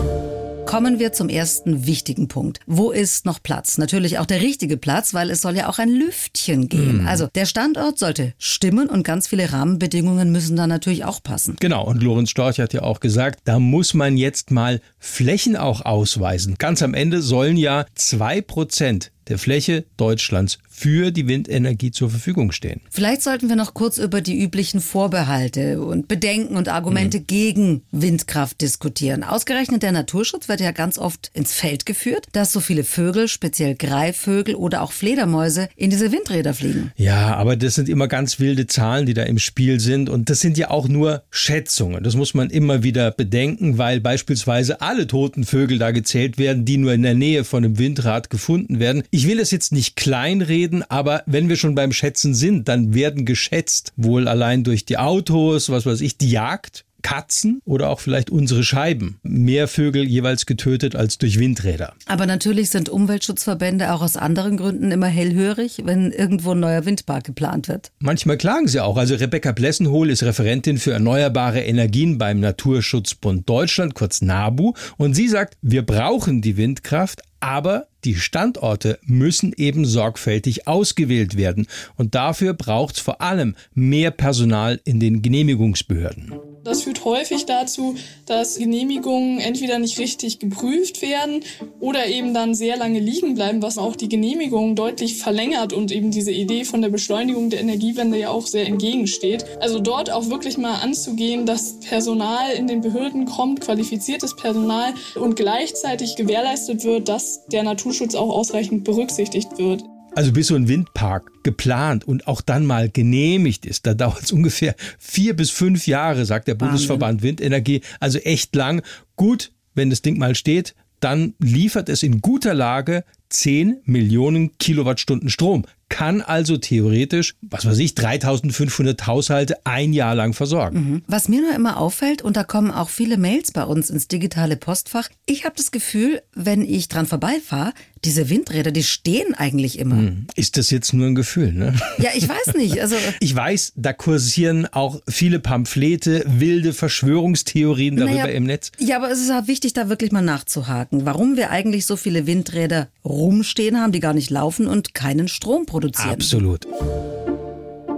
Kommen 0.67 0.99
wir 0.99 1.13
zum 1.13 1.29
ersten 1.29 1.87
wichtigen 1.87 2.27
Punkt. 2.27 2.59
Wo 2.67 2.91
ist 2.91 3.25
noch 3.25 3.41
Platz? 3.41 3.79
Natürlich 3.79 4.19
auch 4.19 4.27
der 4.27 4.41
richtige 4.41 4.77
Platz, 4.77 5.15
weil 5.15 5.31
es 5.31 5.41
soll 5.41 5.57
ja 5.57 5.69
auch 5.69 5.79
ein 5.79 5.89
Lüftchen 5.89 6.69
geben. 6.69 7.05
Mm. 7.05 7.07
Also 7.07 7.29
der 7.35 7.47
Standort 7.47 8.01
sollte 8.01 8.35
stimmen 8.37 8.89
und 8.89 9.05
ganz 9.05 9.29
viele 9.29 9.53
Rahmenbedingungen 9.53 10.33
müssen 10.33 10.57
da 10.57 10.67
natürlich 10.67 11.05
auch 11.05 11.23
passen. 11.23 11.57
Genau, 11.61 11.87
und 11.87 12.03
Lorenz 12.03 12.31
Storch 12.31 12.59
hat 12.59 12.75
ja 12.75 12.83
auch 12.83 12.99
gesagt, 12.99 13.41
da 13.45 13.61
muss 13.61 13.95
man 13.95 14.17
jetzt 14.17 14.51
mal 14.51 14.81
Flächen 14.99 15.57
auch 15.57 15.85
ausweisen. 15.85 16.57
Ganz 16.59 16.83
am 16.83 16.95
Ende 16.95 17.23
sollen 17.23 17.57
ja 17.57 17.87
zwei 17.95 18.41
Prozent 18.41 19.13
der 19.29 19.39
Fläche 19.39 19.85
Deutschlands 19.97 20.59
für 20.77 21.11
die 21.11 21.27
Windenergie 21.27 21.91
zur 21.91 22.11
Verfügung 22.11 22.53
stehen. 22.53 22.83
Vielleicht 22.91 23.23
sollten 23.23 23.49
wir 23.49 23.57
noch 23.57 23.73
kurz 23.73 23.97
über 23.97 24.21
die 24.21 24.39
üblichen 24.39 24.83
Vorbehalte 24.83 25.81
und 25.81 26.07
Bedenken 26.07 26.57
und 26.57 26.69
Argumente 26.69 27.21
mhm. 27.21 27.27
gegen 27.27 27.83
Windkraft 27.93 28.61
diskutieren. 28.61 29.25
Ausgerechnet 29.25 29.83
der 29.83 29.93
Naturschutz 29.93 30.49
wird 30.49 30.61
ja 30.61 30.73
ganz 30.73 30.99
oft 30.99 31.31
ins 31.33 31.55
Feld 31.55 31.87
geführt, 31.87 32.27
dass 32.33 32.53
so 32.53 32.61
viele 32.61 32.85
Vögel, 32.85 33.27
speziell 33.27 33.75
Greifvögel 33.75 34.55
oder 34.55 34.83
auch 34.83 34.93
Fledermäuse 34.93 35.71
in 35.77 35.89
diese 35.89 36.13
Windräder 36.13 36.53
fliegen. 36.53 36.93
Ja, 36.97 37.35
aber 37.37 37.57
das 37.57 37.75
sind 37.75 37.89
immer 37.89 38.07
ganz 38.07 38.39
wilde 38.39 38.67
Zahlen, 38.67 39.07
die 39.07 39.15
da 39.15 39.23
im 39.23 39.39
Spiel 39.39 39.81
sind 39.81 40.11
und 40.11 40.29
das 40.29 40.41
sind 40.41 40.59
ja 40.59 40.71
auch 40.71 40.89
nur 40.89 41.23
Schätzungen. 41.31 42.05
Das 42.05 42.17
muss 42.17 42.35
man 42.35 42.51
immer 42.51 42.83
wieder 42.83 43.13
bedenken, 43.13 43.79
weil 43.79 44.01
beispielsweise 44.01 44.83
alle 44.83 45.07
toten 45.07 45.45
Vögel 45.45 45.79
da 45.79 45.91
gezählt 45.91 46.37
werden, 46.37 46.67
die 46.67 46.77
nur 46.77 46.93
in 46.93 47.03
der 47.03 47.15
Nähe 47.15 47.45
von 47.45 47.65
einem 47.65 47.79
Windrad 47.79 48.29
gefunden 48.29 48.79
werden. 48.79 49.05
Ich 49.11 49.27
will 49.27 49.41
es 49.41 49.51
jetzt 49.51 49.73
nicht 49.73 49.97
kleinreden, 49.97 50.66
aber 50.89 51.23
wenn 51.27 51.49
wir 51.49 51.57
schon 51.57 51.75
beim 51.75 51.93
Schätzen 51.93 52.35
sind, 52.35 52.69
dann 52.69 52.95
werden 52.95 53.25
geschätzt, 53.27 53.93
wohl 53.97 54.29
allein 54.29 54.65
durch 54.65 54.85
die 54.85 54.99
Autos, 54.99 55.69
was 55.69 55.85
weiß 55.85 56.01
ich, 56.01 56.17
die 56.17 56.31
Jagd, 56.31 56.86
Katzen 57.07 57.63
oder 57.65 57.89
auch 57.91 58.01
vielleicht 58.01 58.31
unsere 58.31 58.65
Scheiben. 58.65 59.21
Mehr 59.23 59.69
Vögel 59.69 60.03
jeweils 60.03 60.45
getötet 60.45 60.97
als 60.97 61.19
durch 61.19 61.39
Windräder. 61.39 61.95
Aber 62.07 62.27
natürlich 62.27 62.71
sind 62.71 62.89
Umweltschutzverbände 62.89 63.93
auch 63.93 64.03
aus 64.03 64.17
anderen 64.17 64.57
Gründen 64.57 64.91
immer 64.91 65.07
hellhörig, 65.07 65.83
wenn 65.85 66.11
irgendwo 66.11 66.51
ein 66.51 66.59
neuer 66.59 66.85
Windpark 66.85 67.23
geplant 67.23 67.69
wird. 67.69 67.93
Manchmal 68.01 68.37
klagen 68.39 68.67
sie 68.67 68.81
auch. 68.81 68.97
Also 68.97 69.15
Rebecca 69.15 69.53
Blessenhohl 69.53 70.11
ist 70.11 70.25
Referentin 70.25 70.79
für 70.79 70.95
erneuerbare 70.95 71.61
Energien 71.61 72.19
beim 72.19 72.41
Naturschutzbund 72.41 73.49
Deutschland, 73.49 73.95
kurz 73.95 74.21
NABU. 74.21 74.73
Und 74.97 75.15
sie 75.15 75.29
sagt, 75.29 75.57
wir 75.63 75.87
brauchen 75.87 76.43
die 76.43 76.57
Windkraft, 76.57 77.23
aber 77.39 77.87
die 78.05 78.17
Standorte 78.17 78.99
müssen 79.05 79.53
eben 79.57 79.85
sorgfältig 79.85 80.67
ausgewählt 80.67 81.37
werden. 81.37 81.69
Und 81.95 82.17
dafür 82.17 82.55
braucht 82.55 82.97
es 82.97 83.01
vor 83.01 83.21
allem 83.21 83.55
mehr 83.75 84.11
Personal 84.11 84.81
in 84.83 84.99
den 84.99 85.23
Genehmigungsbehörden. 85.23 86.33
Das 86.67 86.83
führt 86.83 87.05
häufig 87.05 87.47
dazu, 87.47 87.95
dass 88.27 88.59
Genehmigungen 88.59 89.39
entweder 89.39 89.79
nicht 89.79 90.01
richtig 90.01 90.41
geprüft 90.41 91.01
werden 91.01 91.45
oder 91.79 92.09
eben 92.09 92.35
dann 92.35 92.57
sehr 92.57 92.77
lange 92.77 92.99
liegen 92.99 93.37
bleiben, 93.37 93.63
was 93.63 93.79
auch 93.79 93.95
die 93.95 94.09
Genehmigung 94.09 94.75
deutlich 94.75 95.17
verlängert 95.19 95.73
und 95.73 95.93
eben 95.93 96.11
diese 96.11 96.33
Idee 96.33 96.65
von 96.65 96.83
der 96.83 96.89
Beschleunigung 96.89 97.51
der 97.51 97.61
Energiewende 97.61 98.19
ja 98.19 98.31
auch 98.31 98.49
sehr 98.49 98.67
entgegensteht. 98.67 99.45
Also 99.61 99.79
dort 99.79 100.11
auch 100.11 100.29
wirklich 100.29 100.59
mal 100.59 100.81
anzugehen, 100.81 101.47
dass 101.47 101.79
Personal 101.79 102.51
in 102.51 102.67
den 102.67 102.81
Behörden 102.81 103.27
kommt, 103.27 103.61
qualifiziertes 103.61 104.35
Personal 104.35 104.93
und 105.15 105.37
gleichzeitig 105.37 106.17
gewährleistet 106.17 106.83
wird, 106.83 107.09
dass 107.09 107.47
der 107.47 107.63
Naturschutz 107.63 108.17
auch 108.17 108.31
ausreichend 108.31 108.83
berücksichtigt 108.83 109.57
wird. 109.57 109.85
Also 110.17 110.33
bis 110.33 110.47
so 110.47 110.55
ein 110.55 110.67
Windpark 110.67 111.45
geplant 111.45 112.09
und 112.09 112.27
auch 112.27 112.41
dann 112.41 112.65
mal 112.65 112.89
genehmigt 112.89 113.67
ist, 113.67 113.87
da 113.87 113.93
dauert 113.93 114.23
es 114.23 114.33
ungefähr 114.33 114.75
vier 114.99 115.37
bis 115.37 115.51
fünf 115.51 115.87
Jahre, 115.87 116.25
sagt 116.25 116.49
der 116.49 116.55
Bundesverband 116.55 117.21
Windenergie. 117.21 117.83
Also 118.01 118.19
echt 118.21 118.57
lang. 118.57 118.81
Gut, 119.17 119.53
wenn 119.75 119.91
das 119.91 120.01
Ding 120.01 120.17
mal 120.17 120.35
steht, 120.35 120.75
dann 121.01 121.35
liefert 121.39 121.91
es 121.91 122.03
in 122.03 122.23
guter 122.23 122.55
Lage 122.55 123.05
10 123.41 123.83
Millionen 123.85 124.57
Kilowattstunden 124.59 125.29
Strom 125.29 125.65
kann 125.89 126.21
also 126.21 126.57
theoretisch, 126.57 127.37
was 127.43 127.65
weiß 127.65 127.79
ich, 127.79 127.95
3500 127.95 129.07
Haushalte 129.07 129.57
ein 129.65 129.93
Jahr 129.93 130.15
lang 130.15 130.33
versorgen. 130.33 130.79
Mhm. 130.79 131.03
Was 131.07 131.29
mir 131.29 131.43
nur 131.43 131.55
immer 131.55 131.79
auffällt, 131.79 132.23
und 132.23 132.37
da 132.37 132.45
kommen 132.45 132.71
auch 132.71 132.89
viele 132.89 133.17
Mails 133.17 133.53
bei 133.53 133.63
uns 133.63 133.89
ins 133.91 134.09
digitale 134.09 134.57
Postfach, 134.57 135.09
ich 135.27 135.45
habe 135.45 135.55
das 135.57 135.71
Gefühl, 135.71 136.23
wenn 136.35 136.63
ich 136.63 136.89
dran 136.89 137.07
vorbeifahre, 137.07 137.73
diese 138.05 138.29
Windräder, 138.29 138.71
die 138.71 138.83
stehen 138.83 139.35
eigentlich 139.35 139.79
immer. 139.79 139.97
Hm. 139.97 140.27
Ist 140.35 140.57
das 140.57 140.71
jetzt 140.71 140.93
nur 140.93 141.07
ein 141.07 141.15
Gefühl, 141.15 141.53
ne? 141.53 141.75
Ja, 141.99 142.11
ich 142.15 142.29
weiß 142.29 142.55
nicht. 142.55 142.77
Also 142.87 142.97
ich 143.21 143.35
weiß, 143.35 143.73
da 143.77 143.93
kursieren 143.93 144.67
auch 144.67 145.01
viele 145.09 145.41
Pamphlete, 145.41 146.25
wilde 146.27 146.73
Verschwörungstheorien 146.73 147.97
darüber 147.97 148.15
naja, 148.15 148.27
im 148.27 148.45
Netz. 148.45 148.71
Ja, 148.79 148.97
aber 148.97 149.11
es 149.11 149.21
ist 149.21 149.33
halt 149.33 149.49
wichtig, 149.49 149.73
da 149.73 149.89
wirklich 149.89 150.13
mal 150.13 150.23
nachzuhaken, 150.23 151.05
warum 151.05 151.37
wir 151.37 151.51
eigentlich 151.51 151.85
so 151.85 151.97
viele 151.97 152.27
Windräder 152.27 152.89
rumstehen 153.27 153.81
haben, 153.81 153.91
die 153.91 153.99
gar 153.99 154.15
nicht 154.15 154.31
laufen 154.31 154.69
und 154.69 154.95
keinen 154.95 155.27
Strom 155.27 155.67
produzieren. 155.67 156.13
Absolut. 156.13 156.65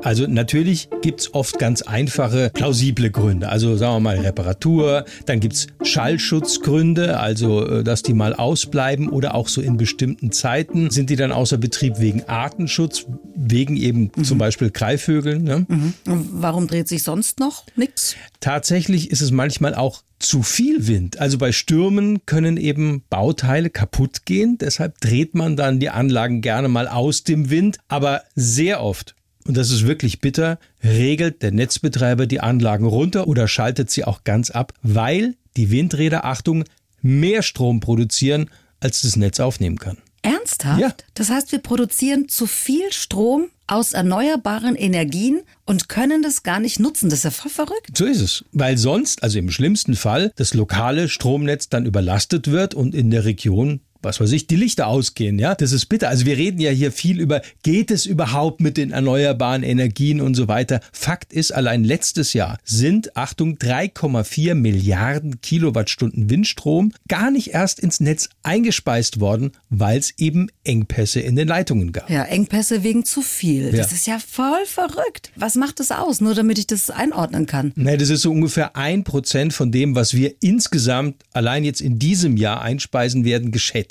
Also 0.02 0.26
natürlich 0.26 0.88
gibt 1.02 1.20
es 1.20 1.34
oft 1.34 1.58
ganz 1.58 1.82
einfache, 1.82 2.50
plausible 2.54 3.10
Gründe. 3.10 3.48
Also 3.48 3.76
sagen 3.76 3.96
wir 3.96 4.00
mal 4.00 4.18
Reparatur, 4.18 5.04
dann 5.26 5.40
gibt 5.40 5.54
es 5.54 5.66
Schallschutzgründe, 5.82 7.18
also 7.18 7.66
äh, 7.66 7.84
dass 7.84 8.02
die 8.02 8.14
mal 8.14 8.34
ausbleiben 8.34 9.08
oder 9.08 9.34
auch 9.34 9.48
so 9.48 9.60
in 9.60 9.76
bestimmten 9.76 10.32
Zeiten 10.32 10.90
sind 10.90 11.10
die 11.10 11.16
dann 11.16 11.32
außer 11.32 11.58
Betrieb 11.58 11.98
wegen 11.98 12.24
Artenschutz, 12.24 13.06
wegen 13.34 13.76
eben 13.76 14.12
mhm. 14.14 14.24
zum 14.24 14.38
Beispiel 14.38 14.70
Greifvögeln. 14.70 15.42
Ne? 15.42 15.66
Mhm. 15.68 15.94
warum 16.04 16.68
dreht 16.68 16.88
sich 16.88 17.02
sonst 17.02 17.40
noch 17.40 17.64
nichts? 17.76 18.16
Tatsächlich 18.40 19.10
ist 19.10 19.20
es 19.20 19.30
manchmal 19.30 19.74
auch 19.74 20.02
zu 20.18 20.42
viel 20.42 20.86
Wind. 20.86 21.20
Also 21.20 21.38
bei 21.38 21.52
Stürmen 21.52 22.24
können 22.26 22.56
eben 22.56 23.02
Bauteile 23.08 23.70
kaputt 23.70 24.24
gehen. 24.24 24.58
Deshalb 24.58 25.00
dreht 25.00 25.34
man 25.34 25.56
dann 25.56 25.78
die 25.78 25.90
Anlagen 25.90 26.40
gerne 26.40 26.68
mal 26.68 26.88
aus 26.88 27.24
dem 27.24 27.50
Wind. 27.50 27.78
Aber 27.88 28.22
sehr 28.34 28.82
oft 28.82 29.14
und 29.48 29.56
das 29.56 29.70
ist 29.70 29.86
wirklich 29.86 30.20
bitter, 30.20 30.58
regelt 30.84 31.42
der 31.42 31.52
Netzbetreiber 31.52 32.26
die 32.26 32.40
Anlagen 32.40 32.84
runter 32.84 33.26
oder 33.26 33.48
schaltet 33.48 33.90
sie 33.90 34.04
auch 34.04 34.22
ganz 34.22 34.50
ab, 34.50 34.74
weil 34.82 35.36
die 35.56 35.70
Windräder, 35.70 36.26
Achtung, 36.26 36.64
mehr 37.00 37.42
Strom 37.42 37.80
produzieren, 37.80 38.50
als 38.78 39.00
das 39.00 39.16
Netz 39.16 39.40
aufnehmen 39.40 39.78
kann. 39.78 39.96
Ernsthaft? 40.20 40.80
Ja. 40.80 40.92
Das 41.14 41.30
heißt, 41.30 41.50
wir 41.52 41.60
produzieren 41.60 42.28
zu 42.28 42.46
viel 42.46 42.92
Strom 42.92 43.48
aus 43.66 43.92
erneuerbaren 43.92 44.76
Energien 44.76 45.40
und 45.64 45.88
können 45.88 46.22
das 46.22 46.42
gar 46.42 46.60
nicht 46.60 46.78
nutzen. 46.78 47.08
Das 47.08 47.20
ist 47.20 47.24
ja 47.24 47.30
voll 47.30 47.50
verrückt. 47.50 47.96
So 47.96 48.04
ist 48.04 48.20
es. 48.20 48.44
Weil 48.52 48.76
sonst, 48.76 49.22
also 49.22 49.38
im 49.38 49.50
schlimmsten 49.50 49.94
Fall, 49.94 50.32
das 50.36 50.54
lokale 50.54 51.08
Stromnetz 51.08 51.68
dann 51.68 51.86
überlastet 51.86 52.50
wird 52.50 52.74
und 52.74 52.94
in 52.94 53.10
der 53.10 53.24
Region 53.24 53.80
was 54.02 54.20
weiß 54.20 54.32
ich, 54.32 54.46
die 54.46 54.56
Lichter 54.56 54.86
ausgehen, 54.86 55.38
ja. 55.38 55.54
Das 55.54 55.72
ist 55.72 55.86
bitter. 55.86 56.08
Also 56.08 56.26
wir 56.26 56.36
reden 56.36 56.60
ja 56.60 56.70
hier 56.70 56.92
viel 56.92 57.20
über, 57.20 57.42
geht 57.62 57.90
es 57.90 58.06
überhaupt 58.06 58.60
mit 58.60 58.76
den 58.76 58.90
erneuerbaren 58.92 59.62
Energien 59.62 60.20
und 60.20 60.34
so 60.34 60.48
weiter. 60.48 60.80
Fakt 60.92 61.32
ist, 61.32 61.52
allein 61.52 61.84
letztes 61.84 62.32
Jahr 62.32 62.58
sind, 62.64 63.16
Achtung, 63.16 63.56
3,4 63.56 64.54
Milliarden 64.54 65.40
Kilowattstunden 65.40 66.30
Windstrom 66.30 66.92
gar 67.08 67.30
nicht 67.30 67.48
erst 67.54 67.80
ins 67.80 68.00
Netz 68.00 68.28
eingespeist 68.42 69.20
worden, 69.20 69.52
weil 69.70 69.98
es 69.98 70.12
eben 70.18 70.48
Engpässe 70.64 71.20
in 71.20 71.36
den 71.36 71.48
Leitungen 71.48 71.92
gab. 71.92 72.08
Ja, 72.10 72.24
Engpässe 72.24 72.82
wegen 72.82 73.04
zu 73.04 73.22
viel. 73.22 73.72
Das 73.72 73.90
Ja. 73.90 73.96
ist 73.96 74.06
ja 74.06 74.18
voll 74.18 74.64
verrückt. 74.66 75.32
Was 75.36 75.54
macht 75.56 75.80
das 75.80 75.90
aus? 75.90 76.20
Nur 76.20 76.34
damit 76.34 76.58
ich 76.58 76.66
das 76.66 76.90
einordnen 76.90 77.46
kann. 77.46 77.72
Nee, 77.74 77.96
das 77.96 78.10
ist 78.10 78.22
so 78.22 78.30
ungefähr 78.30 78.76
ein 78.76 79.04
Prozent 79.04 79.52
von 79.52 79.72
dem, 79.72 79.94
was 79.94 80.14
wir 80.14 80.34
insgesamt 80.40 81.16
allein 81.32 81.64
jetzt 81.64 81.80
in 81.80 81.98
diesem 81.98 82.36
Jahr 82.36 82.60
einspeisen 82.62 83.24
werden, 83.24 83.50
geschätzt. 83.50 83.87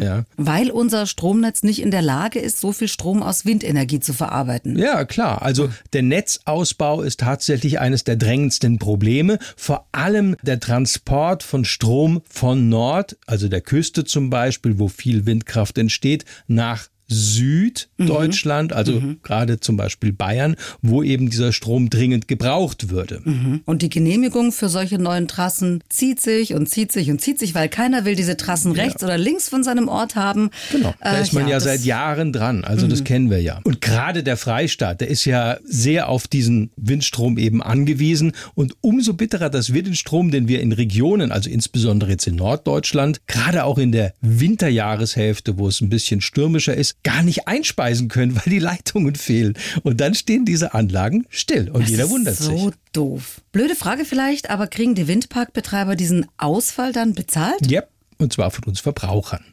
Ja. 0.00 0.24
Weil 0.36 0.70
unser 0.70 1.06
Stromnetz 1.06 1.62
nicht 1.62 1.82
in 1.82 1.90
der 1.90 2.02
Lage 2.02 2.38
ist, 2.38 2.60
so 2.60 2.72
viel 2.72 2.88
Strom 2.88 3.22
aus 3.22 3.44
Windenergie 3.44 4.00
zu 4.00 4.12
verarbeiten. 4.12 4.78
Ja, 4.78 5.04
klar. 5.04 5.42
Also 5.42 5.68
der 5.92 6.02
Netzausbau 6.02 7.02
ist 7.02 7.20
tatsächlich 7.20 7.80
eines 7.80 8.04
der 8.04 8.16
drängendsten 8.16 8.78
Probleme. 8.78 9.38
Vor 9.56 9.86
allem 9.92 10.36
der 10.42 10.60
Transport 10.60 11.42
von 11.42 11.64
Strom 11.64 12.22
von 12.28 12.68
Nord, 12.68 13.16
also 13.26 13.48
der 13.48 13.60
Küste 13.60 14.04
zum 14.04 14.30
Beispiel, 14.30 14.78
wo 14.78 14.88
viel 14.88 15.26
Windkraft 15.26 15.78
entsteht, 15.78 16.24
nach 16.46 16.88
Süddeutschland, 17.10 18.72
also 18.72 19.02
gerade 19.22 19.60
zum 19.60 19.76
Beispiel 19.76 20.12
Bayern, 20.12 20.56
wo 20.82 21.02
eben 21.02 21.30
dieser 21.30 21.52
Strom 21.52 21.90
dringend 21.90 22.28
gebraucht 22.28 22.90
würde. 22.90 23.22
Und 23.66 23.82
die 23.82 23.90
Genehmigung 23.90 24.52
für 24.52 24.68
solche 24.68 24.98
neuen 24.98 25.28
Trassen 25.28 25.82
zieht 25.88 26.20
sich 26.20 26.54
und 26.54 26.68
zieht 26.68 26.92
sich 26.92 27.10
und 27.10 27.20
zieht 27.20 27.38
sich, 27.38 27.54
weil 27.54 27.68
keiner 27.68 28.04
will 28.04 28.14
diese 28.16 28.36
Trassen 28.36 28.72
rechts 28.72 29.02
oder 29.04 29.18
links 29.18 29.48
von 29.48 29.62
seinem 29.64 29.88
Ort 29.88 30.16
haben. 30.16 30.50
Genau, 30.72 30.94
da 31.00 31.18
Äh, 31.18 31.22
ist 31.22 31.32
man 31.32 31.46
ja, 31.48 31.56
das- 31.56 31.64
seit 31.64 31.84
Jahren 31.84 32.32
dran. 32.32 32.64
Also 32.64 32.86
das 32.86 33.04
kennen 33.04 33.30
wir 33.30 33.40
ja. 33.42 33.60
Und 33.64 33.80
gerade 33.80 34.22
der 34.22 34.36
Freistaat, 34.36 35.00
der 35.00 35.08
ist 35.08 35.24
ja 35.24 35.58
sehr 35.64 36.08
auf 36.08 36.28
diesen 36.28 36.70
Windstrom 36.76 37.38
eben 37.38 37.62
angewiesen. 37.62 38.32
Und 38.54 38.74
umso 38.80 39.14
bitterer, 39.14 39.50
dass 39.50 39.72
wir 39.72 39.82
den 39.82 39.94
Strom, 39.94 40.30
den 40.30 40.48
wir 40.48 40.60
in 40.60 40.72
Regionen, 40.72 41.32
also 41.32 41.50
insbesondere 41.50 42.10
jetzt 42.10 42.26
in 42.26 42.36
Norddeutschland, 42.36 43.20
gerade 43.26 43.64
auch 43.64 43.78
in 43.78 43.92
der 43.92 44.14
Winterjahreshälfte, 44.20 45.58
wo 45.58 45.68
es 45.68 45.80
ein 45.80 45.88
bisschen 45.88 46.20
stürmischer 46.20 46.74
ist, 46.74 46.99
gar 47.02 47.22
nicht 47.22 47.48
einspeisen 47.48 48.08
können, 48.08 48.36
weil 48.36 48.44
die 48.50 48.58
Leitungen 48.58 49.14
fehlen. 49.14 49.54
Und 49.82 50.00
dann 50.00 50.14
stehen 50.14 50.44
diese 50.44 50.74
Anlagen 50.74 51.26
still 51.30 51.70
und 51.70 51.82
Das 51.82 51.90
jeder 51.90 52.10
wundert 52.10 52.36
so 52.36 52.56
sich. 52.56 52.74
doof. 52.92 53.40
Blöde 53.52 53.74
Frage 53.74 54.04
vielleicht, 54.04 54.50
aber 54.50 54.66
kriegen 54.66 54.94
die 54.94 55.08
Windparkbetreiber 55.08 55.96
diesen 55.96 56.26
Ausfall 56.38 56.92
dann 56.92 57.14
bezahlt? 57.14 57.70
Ja, 57.70 57.82
und 58.18 58.32
zwar 58.32 58.50
von 58.50 58.64
uns 58.64 58.80
Verbrauchern. 58.80 59.44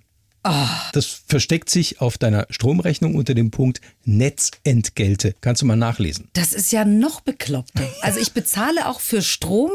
Ah. 0.43 0.69
Das 0.93 1.05
versteckt 1.27 1.69
sich 1.69 1.99
auf 1.99 2.17
deiner 2.17 2.47
Stromrechnung 2.49 3.15
unter 3.15 3.33
dem 3.33 3.51
Punkt 3.51 3.81
Netzentgelte. 4.05 5.35
Kannst 5.41 5.61
du 5.61 5.65
mal 5.65 5.75
nachlesen. 5.75 6.29
Das 6.33 6.53
ist 6.53 6.71
ja 6.71 6.85
noch 6.85 7.21
bekloppter. 7.21 7.83
Also 8.01 8.19
ich 8.19 8.31
bezahle 8.33 8.87
auch 8.87 8.99
für 9.01 9.21
Strom, 9.21 9.71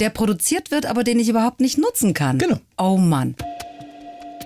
der 0.00 0.10
produziert 0.10 0.70
wird, 0.70 0.86
aber 0.86 1.02
den 1.02 1.18
ich 1.18 1.28
überhaupt 1.28 1.60
nicht 1.60 1.78
nutzen 1.78 2.14
kann. 2.14 2.38
Genau. 2.38 2.60
Oh 2.78 2.96
Mann. 2.98 3.34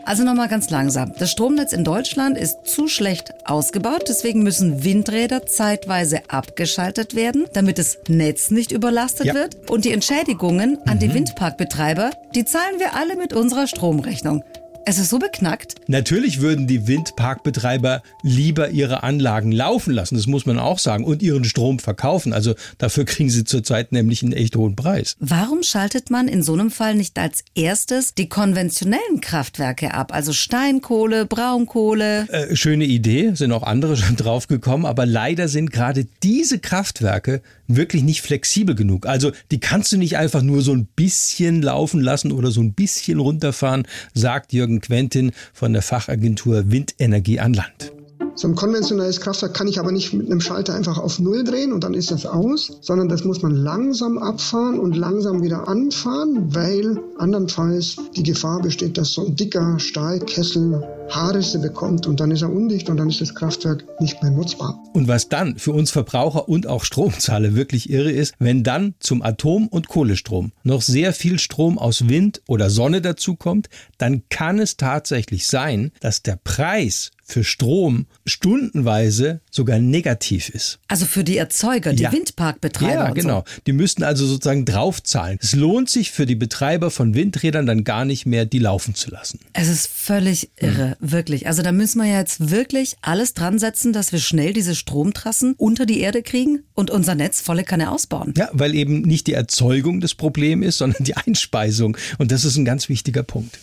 Also 0.07 0.23
nochmal 0.23 0.47
ganz 0.47 0.71
langsam. 0.71 1.13
Das 1.19 1.33
Stromnetz 1.33 1.73
in 1.73 1.83
Deutschland 1.83 2.39
ist 2.39 2.65
zu 2.65 2.87
schlecht 2.87 3.35
ausgebaut, 3.45 4.05
deswegen 4.09 4.45
müssen 4.45 4.85
Windräder 4.85 5.47
zeitweise 5.47 6.21
abgeschaltet 6.29 7.17
werden, 7.17 7.47
damit 7.53 7.79
das 7.79 7.99
Netz 8.07 8.53
nicht 8.53 8.71
überlastet 8.71 9.27
Ja. 9.27 9.35
wird. 9.35 9.69
Und 9.69 9.85
die 9.85 9.91
Entschädigungen 9.91 10.79
an 10.87 11.01
die 11.01 11.13
Windparkbetreiber, 11.13 12.13
die 12.37 12.45
zahlen 12.45 12.79
wir 12.79 12.95
alle 12.95 13.17
mit 13.17 13.33
unserer 13.33 13.67
Stromrechnung. 13.67 14.45
Es 14.89 14.99
ist 14.99 15.11
so 15.11 15.19
beknackt. 15.19 15.75
Natürlich 15.89 16.41
würden 16.41 16.69
die 16.69 16.87
Windparkbetreiber 16.87 18.05
lieber 18.23 18.71
ihre 18.71 19.03
Anlagen 19.03 19.51
laufen 19.51 19.93
lassen, 19.93 20.15
das 20.15 20.29
muss 20.29 20.47
man 20.47 20.61
auch 20.61 20.79
sagen, 20.79 21.03
und 21.03 21.25
ihren 21.25 21.43
Strom 21.43 21.81
verkaufen. 21.81 22.33
Also 22.33 22.55
dafür 22.79 23.05
kriegen 23.05 23.29
sie 23.29 23.43
zurzeit 23.43 23.91
nämlich 23.91 24.23
einen 24.23 24.33
echt 24.33 24.55
hohen 24.55 24.77
Preis. 24.77 25.17
Warum 25.19 25.65
schaltet 25.65 26.11
man 26.11 26.29
in 26.29 26.45
so 26.45 26.53
einem 26.53 26.71
Fall 26.71 26.95
nicht 26.95 27.19
als 27.19 27.43
erstes 27.57 28.15
die 28.15 28.29
konventionellen 28.29 29.21
Kraftwerke 29.21 29.93
ab? 29.93 30.15
Also 30.15 30.33
Steinkohle, 30.33 31.27
Braunkohle. 31.27 32.29
Äh, 32.29 32.55
schöne 32.55 32.85
Idee, 32.85 33.33
sind 33.35 33.51
auch 33.51 33.65
andere 33.65 33.97
schon 33.97 34.15
drauf 34.15 34.47
gekommen, 34.47 34.87
aber 34.87 35.05
leider 35.05 35.49
sind 35.49 35.73
gerade 35.73 36.07
diese 36.23 36.61
Kraftwerke 36.61 37.43
wirklich 37.67 38.05
nicht 38.05 38.23
flexibel 38.23 38.77
genug. 38.77 39.07
Also 39.07 39.33
die 39.51 39.59
kannst 39.59 39.91
du 39.91 39.97
nicht 39.97 40.17
einfach 40.17 40.43
nur 40.43 40.63
so 40.63 40.73
ein 40.73 40.87
bisschen 40.87 41.61
laufen 41.61 42.01
lassen 42.01 42.31
oder 42.31 42.53
so 42.53 42.61
ein 42.61 42.75
bisschen 42.75 43.19
runterfahren, 43.19 43.89
sagt 44.15 44.53
Jürgen 44.53 44.76
Quentin 44.81 45.33
von 45.53 45.73
der 45.73 45.83
Fachagentur 45.83 46.71
Windenergie 46.71 47.41
an 47.41 47.55
Land. 47.55 47.96
So 48.35 48.49
ein 48.49 48.55
konventionelles 48.55 49.23
Kraftwerk 49.23 49.55
kann 49.55 49.67
ich 49.67 49.79
aber 49.79 49.93
nicht 49.93 50.13
mit 50.13 50.27
einem 50.27 50.43
Schalter 50.43 50.75
einfach 50.75 50.99
auf 50.99 51.19
Null 51.19 51.43
drehen 51.43 51.73
und 51.73 51.85
dann 51.85 51.95
ist 51.95 52.11
das 52.11 52.27
aus, 52.27 52.79
sondern 52.83 53.09
das 53.09 53.25
muss 53.25 53.41
man 53.41 53.53
langsam 53.53 54.19
abfahren 54.19 54.79
und 54.79 54.95
langsam 54.95 55.43
wieder 55.43 55.69
anfahren, 55.69 56.55
weil 56.55 57.01
andernfalls 57.17 57.97
die 58.15 58.23
Gefahr 58.23 58.61
besteht, 58.61 58.99
dass 58.99 59.13
so 59.13 59.25
ein 59.25 59.37
dicker 59.37 59.79
Stahlkessel 59.79 60.83
Haarrisse 61.09 61.61
bekommt 61.61 62.07
und 62.07 62.21
dann 62.21 62.31
ist 62.31 62.43
er 62.43 62.53
undicht 62.53 62.91
und 62.91 62.99
dann 62.99 63.09
ist 63.09 63.23
das 63.23 63.35
Kraftwerk 63.35 63.85
nicht 64.01 64.23
mehr 64.23 64.33
nutzbar. 64.33 64.79
Und 64.93 65.09
was 65.09 65.31
dann 65.31 65.57
für 65.57 65.73
uns 65.73 65.91
Verbraucher 65.91 66.49
und 66.49 66.67
auch 66.67 66.85
Stromzahler 66.85 67.55
wirklich 67.55 67.89
irre 67.89 68.11
ist, 68.11 68.35
wenn 68.39 68.63
dann 68.63 68.95
zum 69.01 69.23
Atom- 69.23 69.69
und 69.69 69.89
Kohlestrom 69.89 70.53
noch 70.63 70.83
sehr 70.83 71.13
viel 71.13 71.39
Strom 71.39 71.79
aus 71.79 72.09
Wind 72.09 72.43
oder 72.49 72.69
Sonne 72.69 73.01
dazukommt, 73.01 73.69
dann 73.99 74.25
kann 74.29 74.59
es 74.59 74.77
tatsächlich 74.77 75.47
sein, 75.47 75.93
dass 76.01 76.23
der 76.23 76.37
Preis 76.37 77.13
für 77.29 77.43
Strom 77.45 78.07
stundenweise 78.25 79.41
sogar 79.51 79.79
negativ 79.81 80.49
ist. 80.49 80.79
Also 80.89 81.07
für 81.07 81.25
die 81.25 81.37
Erzeuger, 81.37 81.93
die 81.93 82.05
Ja. 82.05 82.13
Windparkbetreiber. 82.13 82.93
Ja, 82.93 83.11
genau. 83.11 83.45
Die 83.67 83.73
müssten 83.73 84.05
also 84.05 84.25
sozusagen 84.27 84.65
draufzahlen. 84.65 85.39
Es 85.43 85.55
lohnt 85.55 85.91
sich 85.91 86.13
für 86.13 86.25
die 86.25 86.37
Betreiber 86.37 86.91
von 86.91 87.15
Windrädern 87.15 87.67
dann 87.67 87.83
gar 87.85 88.05
nicht 88.05 88.27
mehr, 88.27 88.47
die 88.47 88.61
laufen 88.61 88.95
zu 88.95 89.11
lassen. 89.11 89.41
So. 89.43 89.47
Es 89.55 89.69
ist 89.69 89.89
völlig 89.89 90.51
Hm. 90.59 90.69
irre, 90.69 90.97
wirklich. 91.01 91.47
Also 91.49 91.63
da 91.63 91.73
müssen 91.73 91.99
wir 92.01 92.07
ja 92.09 92.19
jetzt 92.21 92.51
wirklich 92.51 92.97
alles 93.03 93.35
dran 93.35 93.59
setzen, 93.59 93.93
dass 93.93 94.13
wir 94.13 94.21
schnell 94.21 94.53
diese 94.53 94.75
Stromtrassen 94.77 95.55
unter 95.57 95.85
die 95.85 96.01
Erde 96.01 96.23
kriegen 96.23 96.63
und 96.75 96.91
unser 96.91 97.15
Netz 97.17 97.41
volle 97.41 97.65
Kanne 97.65 97.91
ausbauen. 97.91 98.35
Ja, 98.37 98.49
weil 98.53 98.75
eben 98.75 99.03
nicht 99.03 99.27
die 99.27 99.33
Erzeugung 99.35 100.01
das 100.01 100.15
Problem 100.15 100.63
ist, 100.63 100.79
sondern 100.79 101.03
die 101.05 101.17
Einspeisung. 101.17 101.97
Und 102.19 102.31
das 102.31 102.45
ist 102.45 102.57
ein 102.57 102.65
ganz 102.65 102.89
wichtiger 102.89 103.25
Punkt. 103.25 103.59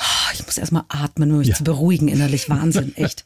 Ah, 0.00 0.32
Ich 0.34 0.44
muss 0.46 0.56
erstmal 0.58 0.84
atmen, 0.88 1.30
um 1.32 1.38
mich 1.38 1.48
Ja. 1.48 1.54
zu 1.56 1.64
beruhigen 1.64 2.08
innerlich. 2.08 2.48
Wahnsinn, 2.48 2.92
echt. 2.96 3.24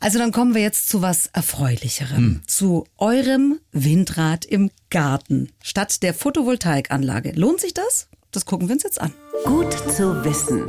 Also 0.00 0.18
dann 0.18 0.30
kommen 0.32 0.54
wir 0.54 0.60
jetzt 0.62 0.88
zu 0.88 1.00
was 1.02 1.26
Erfreulicherem. 1.32 2.16
Hm. 2.16 2.42
Zu 2.46 2.86
eurem 2.98 3.58
Windrad 3.72 4.44
im 4.44 4.70
Garten 4.90 5.50
statt 5.62 6.02
der 6.02 6.12
Photovoltaikanlage. 6.14 7.32
Lohnt 7.32 7.60
sich 7.60 7.74
das? 7.74 8.08
Das 8.30 8.44
gucken 8.46 8.68
wir 8.68 8.74
uns 8.74 8.82
jetzt 8.82 9.00
an. 9.00 9.12
Gut 9.44 9.72
zu 9.96 10.24
wissen. 10.24 10.62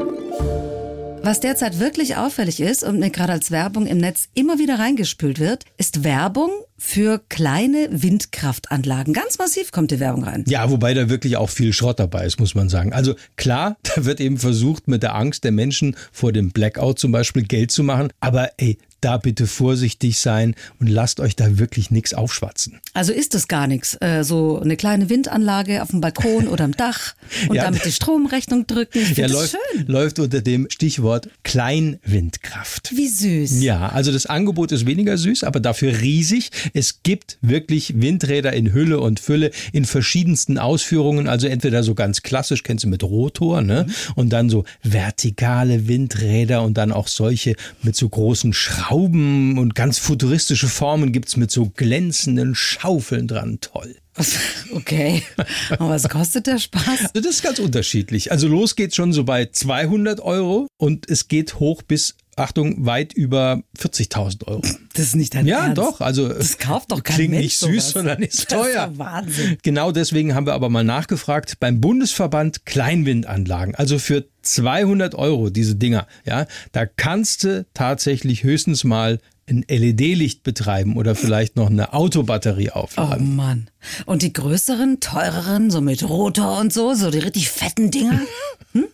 Was 1.26 1.40
derzeit 1.40 1.80
wirklich 1.80 2.18
auffällig 2.18 2.60
ist 2.60 2.84
und 2.84 3.00
mir 3.00 3.10
gerade 3.10 3.32
als 3.32 3.50
Werbung 3.50 3.86
im 3.88 3.98
Netz 3.98 4.28
immer 4.34 4.60
wieder 4.60 4.78
reingespült 4.80 5.40
wird, 5.40 5.64
ist 5.78 6.04
Werbung 6.04 6.52
für 6.78 7.22
kleine 7.30 7.88
Windkraftanlagen. 7.92 9.14
Ganz 9.14 9.38
massiv 9.38 9.72
kommt 9.72 9.92
die 9.92 10.00
Werbung 10.00 10.24
rein. 10.24 10.44
Ja, 10.48 10.70
wobei 10.70 10.94
da 10.94 11.10
wirklich 11.10 11.38
auch 11.38 11.50
viel 11.50 11.72
Schrott 11.74 12.00
dabei 12.00 12.26
ist, 12.26 12.40
muss 12.40 12.56
man 12.56 12.70
sagen. 12.70 12.94
Also 12.94 13.16
klar, 13.38 13.78
da 13.96 14.06
wird 14.06 14.20
eben 14.20 14.38
versucht, 14.38 14.88
mit 14.88 15.04
der 15.04 15.16
Angst 15.16 15.44
der 15.44 15.52
Menschen 15.52 15.96
vor 16.12 16.32
dem 16.32 16.52
Blackout 16.52 17.00
zum 17.00 17.12
Beispiel 17.12 17.44
Geld 17.44 17.72
zu 17.72 17.84
machen. 17.84 18.10
Aber 18.20 18.50
ey, 18.58 18.78
da 19.02 19.18
bitte 19.18 19.48
vorsichtig 19.48 20.18
sein 20.20 20.56
und 20.80 20.88
lasst 20.88 21.20
euch 21.20 21.36
da 21.36 21.58
wirklich 21.60 21.92
nichts 21.92 22.14
aufschwatzen. 22.14 22.80
Also 22.94 23.12
ist 23.12 23.36
es 23.36 23.50
gar 23.50 23.68
nichts. 23.68 23.98
Äh, 24.00 24.24
so 24.24 24.62
eine 24.62 24.78
kleine 24.78 25.10
Windanlage 25.10 25.84
auf 25.84 25.90
dem 25.90 26.00
Balkon 26.00 26.48
oder 26.48 26.64
am 26.64 26.72
Dach 26.72 27.14
und 27.50 27.56
Ja. 27.58 27.64
damit 27.66 27.84
die 27.84 27.92
Stromrechnung 27.92 28.66
drücken. 28.66 29.00
Ich 29.00 29.18
Ja, 29.18 29.28
das 29.28 29.34
läuft, 29.34 29.52
schön. 29.74 29.88
läuft 29.88 30.20
unter 30.20 30.40
dem 30.42 30.70
Stichwort 30.70 31.30
Kleinwindkraft. 31.44 32.92
Wie 32.96 33.08
süß. 33.10 33.62
Ja, 33.62 33.90
also 33.90 34.12
das 34.12 34.26
Angebot 34.26 34.72
ist 34.72 34.86
weniger 34.86 35.18
süß, 35.18 35.44
aber 35.44 35.60
dafür 35.60 36.00
riesig. 36.00 36.50
Es 36.74 37.04
gibt 37.04 37.38
wirklich 37.42 38.02
Windräder 38.02 38.54
in 38.54 38.74
Hülle 38.74 39.00
und 39.00 39.20
Fülle 39.20 39.52
in 39.72 39.86
verschiedensten 39.86 40.58
Ausführungen. 40.58 41.28
Also 41.28 41.48
entweder 41.48 41.84
so 41.84 41.96
ganz 41.96 42.22
klassisch, 42.22 42.64
kennst 42.64 42.84
du 42.84 42.88
mit 42.88 43.04
Rotor, 43.04 43.62
ne? 43.62 43.86
Und 44.16 44.30
dann 44.30 44.50
so 44.50 44.66
vertikale 44.84 45.88
Windräder 45.88 46.64
und 46.64 46.76
dann 46.78 46.92
auch 46.92 47.08
solche 47.08 47.56
mit 47.82 47.96
so 47.96 48.08
großen 48.08 48.54
Schrauben 48.54 49.58
und 49.58 49.76
ganz 49.76 50.00
futuristische 50.00 50.68
Formen 50.68 51.12
gibt's 51.12 51.38
mit 51.38 51.52
so 51.52 51.70
glänzenden 51.70 52.56
Schaufeln 52.56 53.28
dran. 53.28 53.60
Toll. 53.62 53.96
Okay. 54.72 55.22
Aber 55.70 55.90
was 55.90 56.10
kostet 56.10 56.48
der 56.48 56.58
Spaß? 56.58 56.88
Also 56.88 57.22
das 57.22 57.36
ist 57.36 57.44
ganz 57.44 57.60
unterschiedlich. 57.60 58.32
Also 58.32 58.48
los 58.48 58.76
geht's 58.76 58.96
schon 58.96 59.14
so 59.14 59.24
bei 59.24 59.46
200 59.46 60.20
Euro 60.20 60.68
und 60.78 61.10
es 61.10 61.28
geht 61.28 61.60
hoch 61.60 61.84
bis 61.84 62.16
Achtung, 62.36 62.86
weit 62.86 63.14
über 63.14 63.62
40.000 63.78 64.48
Euro. 64.48 64.62
Das 64.96 65.06
ist 65.06 65.16
nicht 65.16 65.36
dein 65.36 65.46
Ja, 65.46 65.66
Ernst. 65.66 65.78
doch. 65.78 66.02
Also 66.02 66.28
Das 66.30 66.58
kauft 66.58 66.92
doch 66.92 67.04
kein 67.04 67.16
klingt 67.16 67.32
Mensch 67.32 67.44
nicht 67.46 67.60
süß, 67.60 67.70
sowas. 67.70 67.90
sondern 67.92 68.22
ist 68.24 68.34
Das 68.34 68.40
ist 68.42 68.50
teuer. 68.50 68.74
ja 68.74 68.98
Wahnsinn. 68.98 69.58
Genau 69.64 69.92
deswegen 69.92 70.34
haben 70.36 70.46
wir 70.48 70.54
aber 70.54 70.70
mal 70.70 70.84
nachgefragt 70.84 71.60
beim 71.60 71.80
Bundesverband 71.82 72.66
Kleinwindanlagen. 72.66 73.76
Also 73.76 74.00
für 74.00 74.26
200 74.42 75.16
Euro 75.16 75.50
diese 75.50 75.76
Dinger. 75.76 76.08
Ja, 76.26 76.48
da 76.72 76.86
kannst 76.86 77.44
du 77.44 77.66
tatsächlich 77.74 78.44
höchstens 78.44 78.84
mal 78.84 79.20
ein 79.50 79.66
LED-Licht 79.68 80.44
betreiben 80.44 80.96
oder 80.96 81.16
vielleicht 81.16 81.56
noch 81.56 81.70
eine 81.70 81.94
Autobatterie 81.94 82.72
Oh 82.74 82.80
aufladen. 82.80 83.36
Mann. 83.36 83.68
Und 84.06 84.22
die 84.22 84.32
größeren, 84.32 85.00
teureren, 85.00 85.70
so 85.70 85.82
mit 85.82 86.08
Rotor 86.08 86.60
und 86.60 86.72
so, 86.72 86.94
so 86.94 87.12
die 87.12 87.20
richtig 87.20 87.50
fetten 87.50 87.92
Dinger? 87.92 88.22
Hm? 88.74 88.86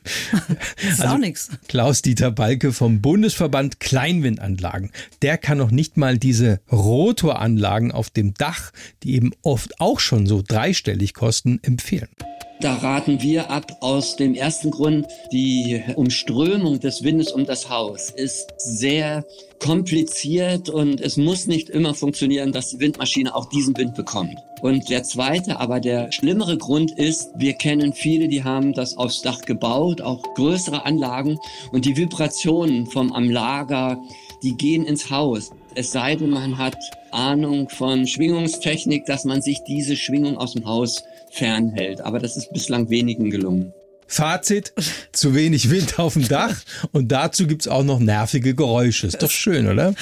Ist 0.90 1.00
Also 1.00 1.16
auch 1.16 1.18
nix. 1.18 1.48
Klaus-Dieter 1.70 2.32
Balke 2.32 2.74
vom 2.74 3.00
Bundesverband 3.00 3.80
Kleinwindanlagen. 3.80 4.92
Der 5.22 5.38
kann 5.38 5.58
noch 5.58 5.72
nicht 5.72 5.96
mal 5.96 6.18
diese 6.18 6.60
Rotoranlagen 6.70 7.94
auf 7.94 8.10
dem 8.10 8.34
Dach, 8.34 8.72
die 9.04 9.16
eben 9.16 9.32
oft 9.42 9.80
auch 9.80 10.02
schon 10.02 10.28
so 10.28 10.44
dreistellig 10.46 11.14
kosten, 11.14 11.60
empfehlen. 11.64 12.10
Da 12.62 12.74
raten 12.74 13.22
wir 13.22 13.50
ab 13.50 13.78
aus 13.80 14.18
dem 14.18 14.36
ersten 14.36 14.70
Grund, 14.70 15.08
die 15.32 15.82
Umströmung 15.96 16.82
des 16.82 17.04
Windes 17.04 17.32
um 17.32 17.46
das 17.46 17.70
Haus 17.70 18.10
ist 18.10 18.54
sehr 18.58 19.24
kompliziert 19.60 20.68
und 20.68 21.00
es 21.00 21.16
muss 21.16 21.48
nicht 21.48 21.70
immer 21.70 21.94
funktionieren, 21.94 22.52
dass 22.52 22.72
die 22.72 22.82
Windmaschine 22.82 23.34
auch 23.34 23.48
diesen 23.48 23.78
Wind 23.78 23.96
bekommt. 23.96 24.36
Und 24.62 24.90
der 24.90 25.04
zweite, 25.04 25.58
aber 25.62 25.80
der 25.80 26.12
schlimmere 26.12 26.58
Grund 26.58 26.92
ist, 26.92 27.30
wir 27.38 27.54
kennen 27.54 27.94
viele, 27.94 28.28
die 28.28 28.44
haben 28.44 28.74
das 28.74 28.98
aufs 28.98 29.22
Dach 29.22 29.42
gebaut, 29.44 30.02
auch 30.02 30.22
größere 30.36 30.86
Anlagen 30.86 31.40
und 31.72 31.86
die 31.86 31.96
Vibrationen 31.96 32.88
vom 32.88 33.14
am 33.14 33.30
Lager, 33.30 34.02
die 34.44 34.58
gehen 34.58 34.86
ins 34.86 35.10
Haus. 35.10 35.52
Es 35.76 35.94
sei 35.94 36.18
denn, 36.18 36.30
man 36.30 36.58
hat 36.58 36.78
Ahnung 37.12 37.70
von 37.70 38.06
Schwingungstechnik, 38.06 39.06
dass 39.06 39.24
man 39.24 39.42
sich 39.42 39.64
diese 39.64 39.96
Schwingung 39.96 40.38
aus 40.38 40.54
dem 40.54 40.66
Haus 40.66 41.04
fernhält. 41.32 42.02
Aber 42.02 42.20
das 42.20 42.38
ist 42.38 42.52
bislang 42.52 42.90
wenigen 42.90 43.30
gelungen. 43.30 43.74
Fazit, 44.12 44.74
zu 45.12 45.36
wenig 45.36 45.70
Wind 45.70 46.00
auf 46.00 46.14
dem 46.14 46.28
Dach 46.28 46.56
und 46.92 47.12
dazu 47.12 47.46
gibt's 47.46 47.68
auch 47.68 47.84
noch 47.84 48.00
nervige 48.00 48.56
Geräusche. 48.56 49.06
Ist 49.06 49.22
doch 49.22 49.30
schön, 49.30 49.68
oder? 49.68 49.94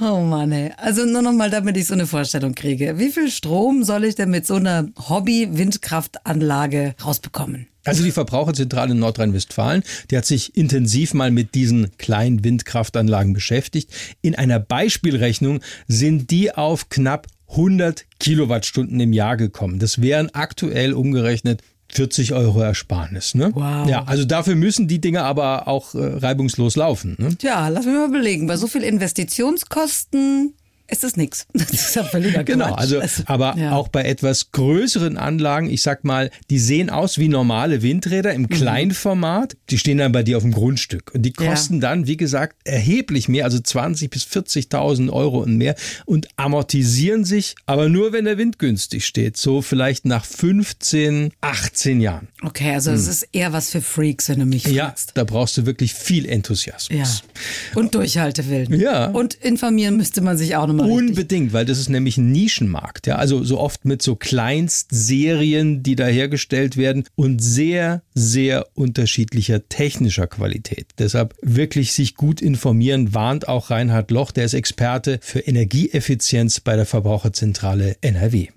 Oh 0.00 0.20
Mann, 0.20 0.52
ey. 0.52 0.70
Also 0.76 1.04
nur 1.04 1.22
noch 1.22 1.32
mal, 1.32 1.50
damit 1.50 1.76
ich 1.76 1.88
so 1.88 1.94
eine 1.94 2.06
Vorstellung 2.06 2.54
kriege. 2.54 3.00
Wie 3.00 3.10
viel 3.10 3.32
Strom 3.32 3.82
soll 3.82 4.04
ich 4.04 4.14
denn 4.14 4.30
mit 4.30 4.46
so 4.46 4.54
einer 4.54 4.86
Hobby-Windkraftanlage 5.08 6.94
rausbekommen? 7.04 7.66
Also 7.84 8.04
die 8.04 8.12
Verbraucherzentrale 8.12 8.92
in 8.92 9.00
Nordrhein-Westfalen, 9.00 9.82
die 10.10 10.16
hat 10.16 10.24
sich 10.24 10.56
intensiv 10.56 11.12
mal 11.12 11.32
mit 11.32 11.56
diesen 11.56 11.96
kleinen 11.98 12.44
Windkraftanlagen 12.44 13.32
beschäftigt. 13.32 13.90
In 14.20 14.36
einer 14.36 14.60
Beispielrechnung 14.60 15.60
sind 15.88 16.30
die 16.30 16.54
auf 16.54 16.90
knapp 16.90 17.26
100 17.52 18.06
Kilowattstunden 18.18 18.98
im 19.00 19.12
Jahr 19.12 19.36
gekommen. 19.36 19.78
Das 19.78 20.02
wären 20.02 20.30
aktuell 20.34 20.92
umgerechnet 20.92 21.62
40 21.92 22.32
Euro 22.32 22.60
Ersparnis. 22.60 23.34
Ne? 23.34 23.50
Wow. 23.54 23.88
Ja, 23.88 24.04
also 24.04 24.24
dafür 24.24 24.54
müssen 24.54 24.88
die 24.88 25.00
Dinge 25.00 25.22
aber 25.22 25.68
auch 25.68 25.94
äh, 25.94 25.98
reibungslos 25.98 26.76
laufen. 26.76 27.16
Ne? 27.18 27.36
Tja, 27.36 27.68
lass 27.68 27.84
mich 27.84 27.94
mal 27.94 28.08
belegen. 28.08 28.46
Bei 28.46 28.56
so 28.56 28.66
viel 28.66 28.82
Investitionskosten 28.82 30.54
ist 30.92 31.02
das 31.04 31.16
nix. 31.16 31.46
Das 31.52 31.70
ist 31.72 31.94
ja 31.96 32.04
völliger 32.04 32.44
Genau, 32.44 32.66
Quatsch. 32.68 32.78
also 32.78 33.00
aber 33.26 33.56
ja. 33.56 33.72
auch 33.72 33.88
bei 33.88 34.02
etwas 34.04 34.50
größeren 34.52 35.16
Anlagen, 35.16 35.68
ich 35.70 35.82
sag 35.82 36.04
mal, 36.04 36.30
die 36.50 36.58
sehen 36.58 36.90
aus 36.90 37.18
wie 37.18 37.28
normale 37.28 37.82
Windräder 37.82 38.30
Mhm. 38.30 38.44
im 38.44 38.48
Kleinformat, 38.48 39.56
die 39.70 39.78
stehen 39.78 39.98
dann 39.98 40.12
bei 40.12 40.22
dir 40.22 40.36
auf 40.36 40.42
dem 40.42 40.52
Grundstück 40.52 41.12
und 41.14 41.22
die 41.22 41.32
Ja. 41.40 41.48
kosten 41.50 41.80
dann, 41.80 42.06
wie 42.06 42.16
gesagt, 42.16 42.56
erheblich 42.64 43.28
mehr, 43.28 43.44
also 43.44 43.58
20 43.58 44.10
bis 44.10 44.24
40.000 44.24 45.10
Euro 45.10 45.38
und 45.42 45.56
mehr 45.56 45.74
und 46.04 46.28
amortisieren 46.36 47.24
sich, 47.24 47.54
aber 47.66 47.88
nur 47.88 48.12
wenn 48.12 48.24
der 48.26 48.38
Wind 48.38 48.58
günstig 48.58 49.06
steht, 49.06 49.36
so 49.36 49.62
vielleicht 49.62 50.04
nach 50.04 50.24
15, 50.24 51.32
18 51.40 52.00
Jahren. 52.00 52.28
Okay, 52.42 52.72
also 52.74 52.90
es 52.92 53.06
ist 53.06 53.26
eher 53.32 53.52
was 53.52 53.70
für 53.70 53.80
Freaks, 53.80 54.28
wenn 54.28 54.38
du 54.40 54.46
mich 54.46 54.64
Hm. 54.66 54.74
Ja, 54.74 54.86
fragst. 54.86 55.12
da 55.14 55.24
brauchst 55.24 55.56
du 55.56 55.66
wirklich 55.66 55.94
viel 55.94 56.26
Enthusiasmus. 56.28 56.98
Ja. 56.98 57.78
Und 57.78 57.94
Durchhaltewillen. 57.94 58.78
Ja. 58.78 59.06
Und 59.06 59.34
informieren 59.34 59.96
müsste 59.96 60.20
man 60.20 60.36
sich 60.36 60.56
auch 60.56 60.66
nochmal 60.66 60.81
richtig. 60.82 61.08
Unbedingt, 61.08 61.52
weil 61.52 61.64
das 61.64 61.78
ist 61.78 61.88
nämlich 61.88 62.18
ein 62.18 62.32
Nischenmarkt. 62.32 63.06
Ja, 63.06 63.16
also 63.16 63.42
so 63.44 63.58
oft 63.58 63.84
mit 63.84 64.02
so 64.02 64.16
Kleinstserien, 64.16 65.82
die 65.82 65.96
da 65.96 66.06
hergestellt 66.06 66.76
werden 66.76 67.04
und 67.14 67.42
sehr, 67.42 68.02
sehr 68.14 68.66
unterschiedlicher 68.74 69.68
technischer 69.68 70.26
Qualität. 70.26 70.86
Deshalb 70.98 71.34
wirklich 71.42 71.92
sich 71.92 72.14
gut 72.14 72.40
informieren, 72.40 73.14
warnt 73.14 73.48
auch 73.48 73.70
Reinhard 73.70 74.10
Loch, 74.10 74.32
der 74.32 74.44
ist 74.44 74.54
Experte 74.54 75.18
für 75.22 75.40
Energieeffizienz 75.40 76.60
bei 76.60 76.76
der 76.76 76.86
Verbraucherzentrale 76.86 77.96
NRW. 78.00 78.48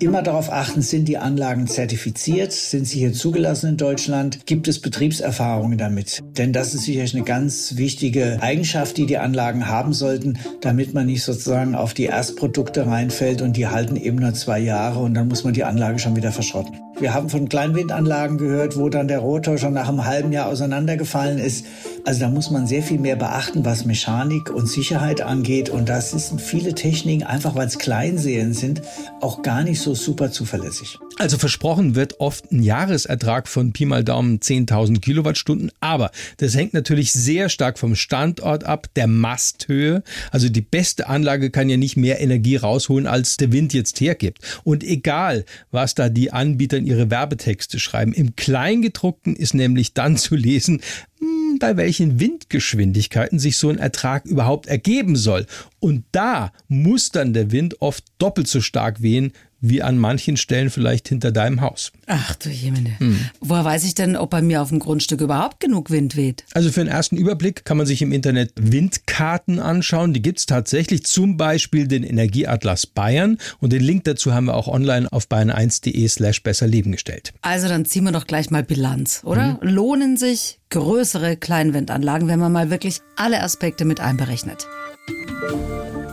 Immer 0.00 0.22
darauf 0.22 0.50
achten, 0.50 0.80
sind 0.80 1.08
die 1.08 1.18
Anlagen 1.18 1.66
zertifiziert, 1.66 2.52
sind 2.52 2.86
sie 2.86 3.00
hier 3.00 3.12
zugelassen 3.12 3.68
in 3.68 3.76
Deutschland, 3.76 4.46
gibt 4.46 4.66
es 4.66 4.80
Betriebserfahrungen 4.80 5.76
damit. 5.76 6.20
Denn 6.38 6.54
das 6.54 6.72
ist 6.72 6.84
sicherlich 6.84 7.14
eine 7.14 7.24
ganz 7.24 7.76
wichtige 7.76 8.38
Eigenschaft, 8.40 8.96
die 8.96 9.04
die 9.04 9.18
Anlagen 9.18 9.68
haben 9.68 9.92
sollten, 9.92 10.38
damit 10.62 10.94
man 10.94 11.04
nicht 11.04 11.22
sozusagen 11.22 11.74
auf 11.74 11.92
die 11.92 12.04
Erstprodukte 12.04 12.86
reinfällt 12.86 13.42
und 13.42 13.58
die 13.58 13.66
halten 13.66 13.96
eben 13.96 14.16
nur 14.16 14.32
zwei 14.32 14.58
Jahre 14.58 15.00
und 15.00 15.12
dann 15.12 15.28
muss 15.28 15.44
man 15.44 15.52
die 15.52 15.64
Anlage 15.64 15.98
schon 15.98 16.16
wieder 16.16 16.32
verschrotten. 16.32 16.80
Wir 17.00 17.14
haben 17.14 17.30
von 17.30 17.48
Kleinwindanlagen 17.48 18.36
gehört, 18.36 18.76
wo 18.76 18.90
dann 18.90 19.08
der 19.08 19.20
Rotor 19.20 19.56
schon 19.56 19.72
nach 19.72 19.88
einem 19.88 20.04
halben 20.04 20.32
Jahr 20.32 20.48
auseinandergefallen 20.48 21.38
ist. 21.38 21.64
Also 22.04 22.20
da 22.20 22.28
muss 22.28 22.50
man 22.50 22.66
sehr 22.66 22.82
viel 22.82 22.98
mehr 22.98 23.16
beachten, 23.16 23.64
was 23.64 23.86
Mechanik 23.86 24.50
und 24.50 24.68
Sicherheit 24.68 25.22
angeht. 25.22 25.70
Und 25.70 25.88
das 25.88 26.10
sind 26.10 26.42
viele 26.42 26.74
Techniken, 26.74 27.22
einfach 27.22 27.54
weil 27.54 27.66
es 27.66 27.78
Kleinserien 27.78 28.52
sind, 28.52 28.82
auch 29.22 29.40
gar 29.40 29.62
nicht 29.62 29.80
so 29.80 29.94
super 29.94 30.30
zuverlässig. 30.30 30.98
Also 31.18 31.38
versprochen 31.38 31.94
wird 31.94 32.20
oft 32.20 32.50
ein 32.52 32.62
Jahresertrag 32.62 33.48
von 33.48 33.72
Pi 33.72 33.84
mal 33.86 34.04
Daumen 34.04 34.40
10.000 34.40 35.00
Kilowattstunden, 35.00 35.70
aber 35.80 36.10
das 36.38 36.54
hängt 36.54 36.72
natürlich 36.72 37.12
sehr 37.12 37.48
stark 37.50 37.78
vom 37.78 37.94
Standort 37.94 38.64
ab, 38.64 38.88
der 38.96 39.06
Masthöhe. 39.06 40.02
Also 40.30 40.48
die 40.48 40.62
beste 40.62 41.08
Anlage 41.08 41.50
kann 41.50 41.68
ja 41.68 41.76
nicht 41.76 41.96
mehr 41.96 42.20
Energie 42.20 42.56
rausholen, 42.56 43.06
als 43.06 43.36
der 43.36 43.52
Wind 43.52 43.74
jetzt 43.74 44.00
hergibt. 44.00 44.38
Und 44.64 44.82
egal, 44.82 45.44
was 45.70 45.94
da 45.94 46.08
die 46.08 46.32
Anbieter 46.32 46.78
in 46.78 46.89
ihre 46.90 47.10
Werbetexte 47.10 47.78
schreiben, 47.78 48.12
im 48.12 48.36
Kleingedruckten 48.36 49.36
ist 49.36 49.54
nämlich 49.54 49.94
dann 49.94 50.16
zu 50.16 50.34
lesen, 50.34 50.82
hm, 51.18 51.58
bei 51.58 51.76
welchen 51.76 52.20
Windgeschwindigkeiten 52.20 53.38
sich 53.38 53.56
so 53.56 53.68
ein 53.68 53.78
Ertrag 53.78 54.26
überhaupt 54.26 54.66
ergeben 54.66 55.16
soll. 55.16 55.46
Und 55.78 56.04
da 56.12 56.52
muss 56.68 57.10
dann 57.10 57.32
der 57.32 57.52
Wind 57.52 57.80
oft 57.80 58.04
doppelt 58.18 58.48
so 58.48 58.60
stark 58.60 59.02
wehen, 59.02 59.32
wie 59.60 59.82
an 59.82 59.98
manchen 59.98 60.36
Stellen 60.36 60.70
vielleicht 60.70 61.08
hinter 61.08 61.32
deinem 61.32 61.60
Haus. 61.60 61.92
Ach 62.06 62.34
du 62.36 62.48
Jemine. 62.48 62.98
Hm. 62.98 63.18
Woher 63.40 63.64
weiß 63.64 63.84
ich 63.84 63.94
denn, 63.94 64.16
ob 64.16 64.30
bei 64.30 64.42
mir 64.42 64.62
auf 64.62 64.70
dem 64.70 64.78
Grundstück 64.78 65.20
überhaupt 65.20 65.60
genug 65.60 65.90
Wind 65.90 66.16
weht? 66.16 66.44
Also 66.52 66.70
für 66.70 66.80
einen 66.80 66.90
ersten 66.90 67.16
Überblick 67.16 67.64
kann 67.64 67.76
man 67.76 67.86
sich 67.86 68.02
im 68.02 68.12
Internet 68.12 68.52
Windkarten 68.56 69.58
anschauen. 69.58 70.12
Die 70.12 70.22
gibt's 70.22 70.46
tatsächlich, 70.46 71.04
zum 71.04 71.36
Beispiel 71.36 71.86
den 71.86 72.02
Energieatlas 72.02 72.86
Bayern. 72.86 73.38
Und 73.58 73.72
den 73.72 73.82
Link 73.82 74.04
dazu 74.04 74.32
haben 74.32 74.46
wir 74.46 74.54
auch 74.54 74.68
online 74.68 75.10
auf 75.12 75.26
bayern1.de 75.26 76.08
slash 76.08 76.42
besserleben 76.42 76.92
gestellt. 76.92 77.32
Also 77.42 77.68
dann 77.68 77.84
ziehen 77.84 78.04
wir 78.04 78.12
doch 78.12 78.26
gleich 78.26 78.50
mal 78.50 78.62
Bilanz, 78.62 79.22
oder? 79.24 79.58
Lohnen 79.62 80.16
sich 80.16 80.58
größere 80.70 81.36
Kleinwindanlagen, 81.36 82.28
wenn 82.28 82.38
man 82.38 82.52
mal 82.52 82.70
wirklich 82.70 83.00
alle 83.16 83.42
Aspekte 83.42 83.84
mit 83.84 84.00
einberechnet? 84.00 84.66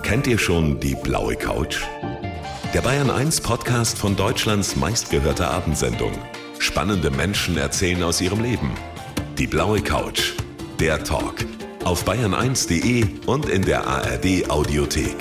Kennt 0.03 0.27
ihr 0.27 0.37
schon 0.37 0.79
die 0.79 0.95
blaue 0.95 1.35
Couch? 1.35 1.81
Der 2.73 2.81
Bayern 2.81 3.09
1 3.09 3.41
Podcast 3.41 3.97
von 3.97 4.17
Deutschlands 4.17 4.75
meistgehörter 4.75 5.51
Abendsendung. 5.51 6.11
Spannende 6.59 7.09
Menschen 7.09 7.57
erzählen 7.57 8.03
aus 8.03 8.19
ihrem 8.19 8.41
Leben. 8.41 8.71
Die 9.37 9.47
blaue 9.47 9.81
Couch. 9.81 10.33
Der 10.79 11.01
Talk. 11.01 11.45
Auf 11.85 12.05
bayern1.de 12.05 13.05
und 13.25 13.47
in 13.47 13.61
der 13.61 13.87
ARD 13.87 14.49
Audiothek. 14.49 15.15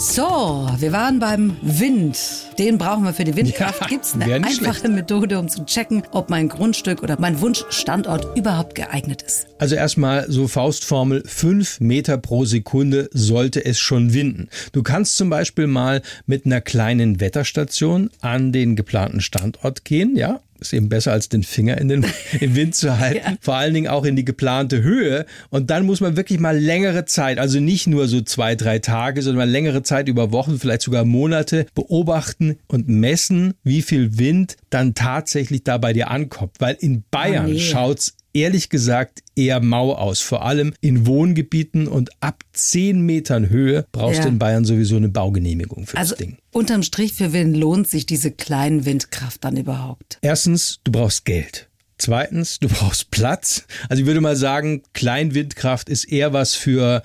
So, 0.00 0.70
wir 0.78 0.92
waren 0.92 1.18
beim 1.18 1.56
Wind. 1.60 2.16
Den 2.56 2.78
brauchen 2.78 3.02
wir 3.02 3.12
für 3.12 3.24
die 3.24 3.34
Windkraft. 3.34 3.80
Ja, 3.80 3.86
Gibt's 3.88 4.14
eine 4.14 4.26
wär 4.26 4.38
nicht 4.38 4.64
einfache 4.64 4.88
Methode, 4.88 5.40
um 5.40 5.48
zu 5.48 5.64
checken, 5.64 6.04
ob 6.12 6.30
mein 6.30 6.48
Grundstück 6.48 7.02
oder 7.02 7.16
mein 7.18 7.40
Wunschstandort 7.40 8.38
überhaupt 8.38 8.76
geeignet 8.76 9.22
ist? 9.22 9.48
Also 9.58 9.74
erstmal 9.74 10.30
so 10.30 10.46
Faustformel, 10.46 11.24
fünf 11.26 11.80
Meter 11.80 12.16
pro 12.16 12.44
Sekunde 12.44 13.10
sollte 13.12 13.64
es 13.64 13.80
schon 13.80 14.14
winden. 14.14 14.48
Du 14.70 14.84
kannst 14.84 15.16
zum 15.16 15.30
Beispiel 15.30 15.66
mal 15.66 16.02
mit 16.26 16.46
einer 16.46 16.60
kleinen 16.60 17.18
Wetterstation 17.18 18.10
an 18.20 18.52
den 18.52 18.76
geplanten 18.76 19.20
Standort 19.20 19.84
gehen, 19.84 20.14
ja, 20.14 20.38
ist 20.60 20.72
eben 20.72 20.88
besser 20.88 21.12
als 21.12 21.28
den 21.28 21.42
Finger 21.42 21.78
in 21.78 21.88
den 21.88 22.06
im 22.40 22.54
Wind 22.54 22.74
zu 22.74 22.98
halten. 22.98 23.38
Vor 23.40 23.54
allen 23.54 23.74
Dingen 23.74 23.88
auch 23.88 24.04
in 24.04 24.16
die 24.16 24.24
geplante 24.24 24.82
Höhe. 24.82 25.26
Und 25.50 25.70
dann 25.70 25.86
muss 25.86 26.00
man 26.00 26.16
wirklich 26.16 26.40
mal 26.40 26.58
längere 26.58 27.04
Zeit, 27.04 27.38
also 27.38 27.60
nicht 27.60 27.86
nur 27.86 28.08
so 28.08 28.20
zwei, 28.20 28.54
drei 28.54 28.78
Tage, 28.78 29.22
sondern 29.22 29.46
mal 29.46 29.50
längere 29.50 29.82
Zeit 29.82 30.08
über 30.08 30.32
Wochen, 30.32 30.58
vielleicht 30.58 30.82
sogar 30.82 31.04
Monate 31.04 31.66
beobachten 31.74 32.58
und 32.66 32.88
messen, 32.88 33.54
wie 33.64 33.82
viel 33.82 34.18
Wind 34.18 34.56
dann 34.70 34.94
tatsächlich 34.94 35.64
da 35.64 35.78
bei 35.78 35.92
dir 35.92 36.10
ankommt. 36.10 36.52
Weil 36.58 36.76
in 36.80 37.04
Bayern 37.10 37.46
Oh 37.46 37.52
nee. 37.52 37.60
schaut's 37.60 38.14
ehrlich 38.32 38.68
gesagt 38.68 39.22
eher 39.36 39.60
mau 39.60 39.92
aus. 39.94 40.20
Vor 40.20 40.44
allem 40.44 40.74
in 40.80 41.06
Wohngebieten 41.06 41.88
und 41.88 42.10
ab 42.20 42.42
10 42.52 43.00
Metern 43.00 43.48
Höhe 43.50 43.86
brauchst 43.92 44.18
Ja. 44.18 44.22
du 44.24 44.28
in 44.30 44.38
Bayern 44.38 44.64
sowieso 44.64 44.96
eine 44.96 45.08
Baugenehmigung 45.08 45.86
für 45.86 45.96
Also 45.96 46.14
das 46.14 46.18
Ding. 46.18 46.38
unterm 46.52 46.82
Strich, 46.82 47.12
für 47.14 47.32
wen 47.32 47.54
lohnt 47.54 47.88
sich 47.88 48.06
diese 48.06 48.30
kleinen 48.30 48.84
Windkraft 48.84 49.44
dann 49.44 49.56
überhaupt? 49.56 50.18
Erstens, 50.22 50.80
du 50.84 50.92
brauchst 50.92 51.24
Geld. 51.24 51.68
Zweitens, 51.98 52.58
du 52.60 52.68
brauchst 52.68 53.10
Platz. 53.10 53.64
Also 53.88 54.00
ich 54.02 54.06
würde 54.06 54.20
mal 54.20 54.36
sagen, 54.36 54.82
Kleinwindkraft 54.94 55.88
ist 55.88 56.04
eher 56.04 56.32
was 56.32 56.54
für 56.54 57.02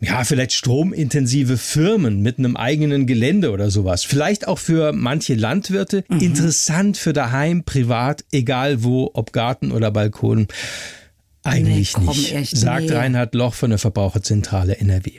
ja, 0.00 0.24
vielleicht 0.24 0.52
stromintensive 0.52 1.56
Firmen 1.56 2.20
mit 2.20 2.38
einem 2.38 2.56
eigenen 2.56 3.06
Gelände 3.06 3.50
oder 3.50 3.70
sowas. 3.70 4.04
Vielleicht 4.04 4.46
auch 4.46 4.58
für 4.58 4.92
manche 4.92 5.34
Landwirte. 5.34 6.04
Interessant 6.08 6.98
für 6.98 7.12
daheim, 7.12 7.64
privat, 7.64 8.24
egal 8.30 8.82
wo, 8.82 9.10
ob 9.14 9.32
Garten 9.32 9.72
oder 9.72 9.90
Balkon. 9.90 10.48
Eigentlich 11.42 11.96
Nee, 11.96 12.04
komm, 12.06 12.16
nicht, 12.16 12.34
echt, 12.34 12.56
sagt 12.56 12.86
nee. 12.86 12.92
Reinhard 12.94 13.34
Loch 13.34 13.54
von 13.54 13.70
der 13.70 13.78
Verbraucherzentrale 13.78 14.76
NRW. 14.78 15.12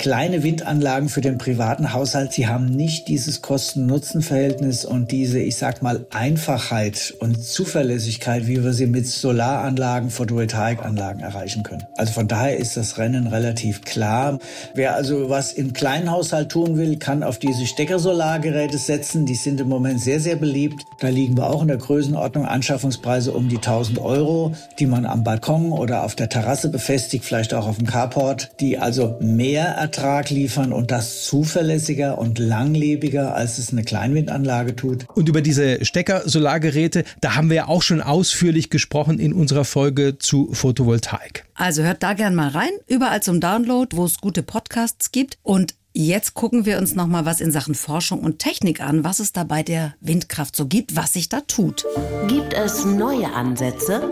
Kleine 0.00 0.42
Windanlagen 0.42 1.10
für 1.10 1.20
den 1.20 1.36
privaten 1.36 1.92
Haushalt, 1.92 2.32
sie 2.32 2.46
haben 2.46 2.74
nicht 2.74 3.06
dieses 3.08 3.42
Kosten-Nutzen-Verhältnis 3.42 4.86
und 4.86 5.10
diese, 5.10 5.40
ich 5.40 5.56
sag 5.56 5.82
mal, 5.82 6.06
Einfachheit 6.08 7.12
und 7.20 7.44
Zuverlässigkeit, 7.44 8.46
wie 8.46 8.64
wir 8.64 8.72
sie 8.72 8.86
mit 8.86 9.06
Solaranlagen, 9.06 10.08
Photovoltaikanlagen 10.08 11.20
erreichen 11.20 11.64
können. 11.64 11.82
Also 11.98 12.14
von 12.14 12.28
daher 12.28 12.56
ist 12.56 12.78
das 12.78 12.96
Rennen 12.96 13.26
relativ 13.26 13.82
klar. 13.82 14.38
Wer 14.74 14.94
also 14.94 15.28
was 15.28 15.52
im 15.52 15.74
kleinen 15.74 16.10
Haushalt 16.10 16.48
tun 16.48 16.78
will, 16.78 16.96
kann 16.96 17.22
auf 17.22 17.38
diese 17.38 17.66
Steckersolargeräte 17.66 18.78
setzen. 18.78 19.26
Die 19.26 19.34
sind 19.34 19.60
im 19.60 19.68
Moment 19.68 20.00
sehr, 20.00 20.18
sehr 20.18 20.36
beliebt. 20.36 20.82
Da 21.00 21.08
liegen 21.08 21.36
wir 21.36 21.50
auch 21.50 21.60
in 21.60 21.68
der 21.68 21.76
Größenordnung 21.76 22.46
Anschaffungspreise 22.46 23.32
um 23.32 23.50
die 23.50 23.56
1000 23.56 23.98
Euro, 23.98 24.54
die 24.78 24.86
man 24.86 25.04
am 25.04 25.24
Balkon 25.24 25.72
oder 25.72 26.04
auf 26.04 26.14
der 26.14 26.30
Terrasse 26.30 26.70
befestigt, 26.70 27.26
vielleicht 27.26 27.52
auch 27.52 27.68
auf 27.68 27.76
dem 27.76 27.86
Carport, 27.86 28.52
die 28.60 28.78
also 28.78 29.18
mehr 29.20 29.76
Ertrag 29.90 30.30
liefern 30.30 30.72
und 30.72 30.92
das 30.92 31.24
zuverlässiger 31.24 32.16
und 32.16 32.38
langlebiger, 32.38 33.34
als 33.34 33.58
es 33.58 33.72
eine 33.72 33.82
Kleinwindanlage 33.82 34.76
tut. 34.76 35.04
Und 35.16 35.28
über 35.28 35.42
diese 35.42 35.84
Stecker-Solargeräte, 35.84 37.02
da 37.20 37.34
haben 37.34 37.48
wir 37.50 37.56
ja 37.56 37.66
auch 37.68 37.82
schon 37.82 38.00
ausführlich 38.00 38.70
gesprochen 38.70 39.18
in 39.18 39.32
unserer 39.32 39.64
Folge 39.64 40.16
zu 40.16 40.48
Photovoltaik. 40.52 41.44
Also 41.54 41.82
hört 41.82 42.04
da 42.04 42.12
gern 42.12 42.36
mal 42.36 42.50
rein, 42.50 42.70
überall 42.86 43.20
zum 43.20 43.40
Download, 43.40 43.96
wo 43.96 44.04
es 44.04 44.20
gute 44.20 44.44
Podcasts 44.44 45.10
gibt. 45.10 45.38
Und 45.42 45.74
jetzt 45.92 46.34
gucken 46.34 46.66
wir 46.66 46.78
uns 46.78 46.94
nochmal 46.94 47.24
was 47.24 47.40
in 47.40 47.50
Sachen 47.50 47.74
Forschung 47.74 48.20
und 48.20 48.38
Technik 48.38 48.80
an, 48.80 49.02
was 49.02 49.18
es 49.18 49.32
da 49.32 49.42
bei 49.42 49.64
der 49.64 49.94
Windkraft 50.00 50.54
so 50.54 50.66
gibt, 50.66 50.94
was 50.94 51.14
sich 51.14 51.28
da 51.28 51.40
tut. 51.40 51.84
Gibt 52.28 52.54
es 52.54 52.84
neue 52.84 53.32
Ansätze? 53.32 54.08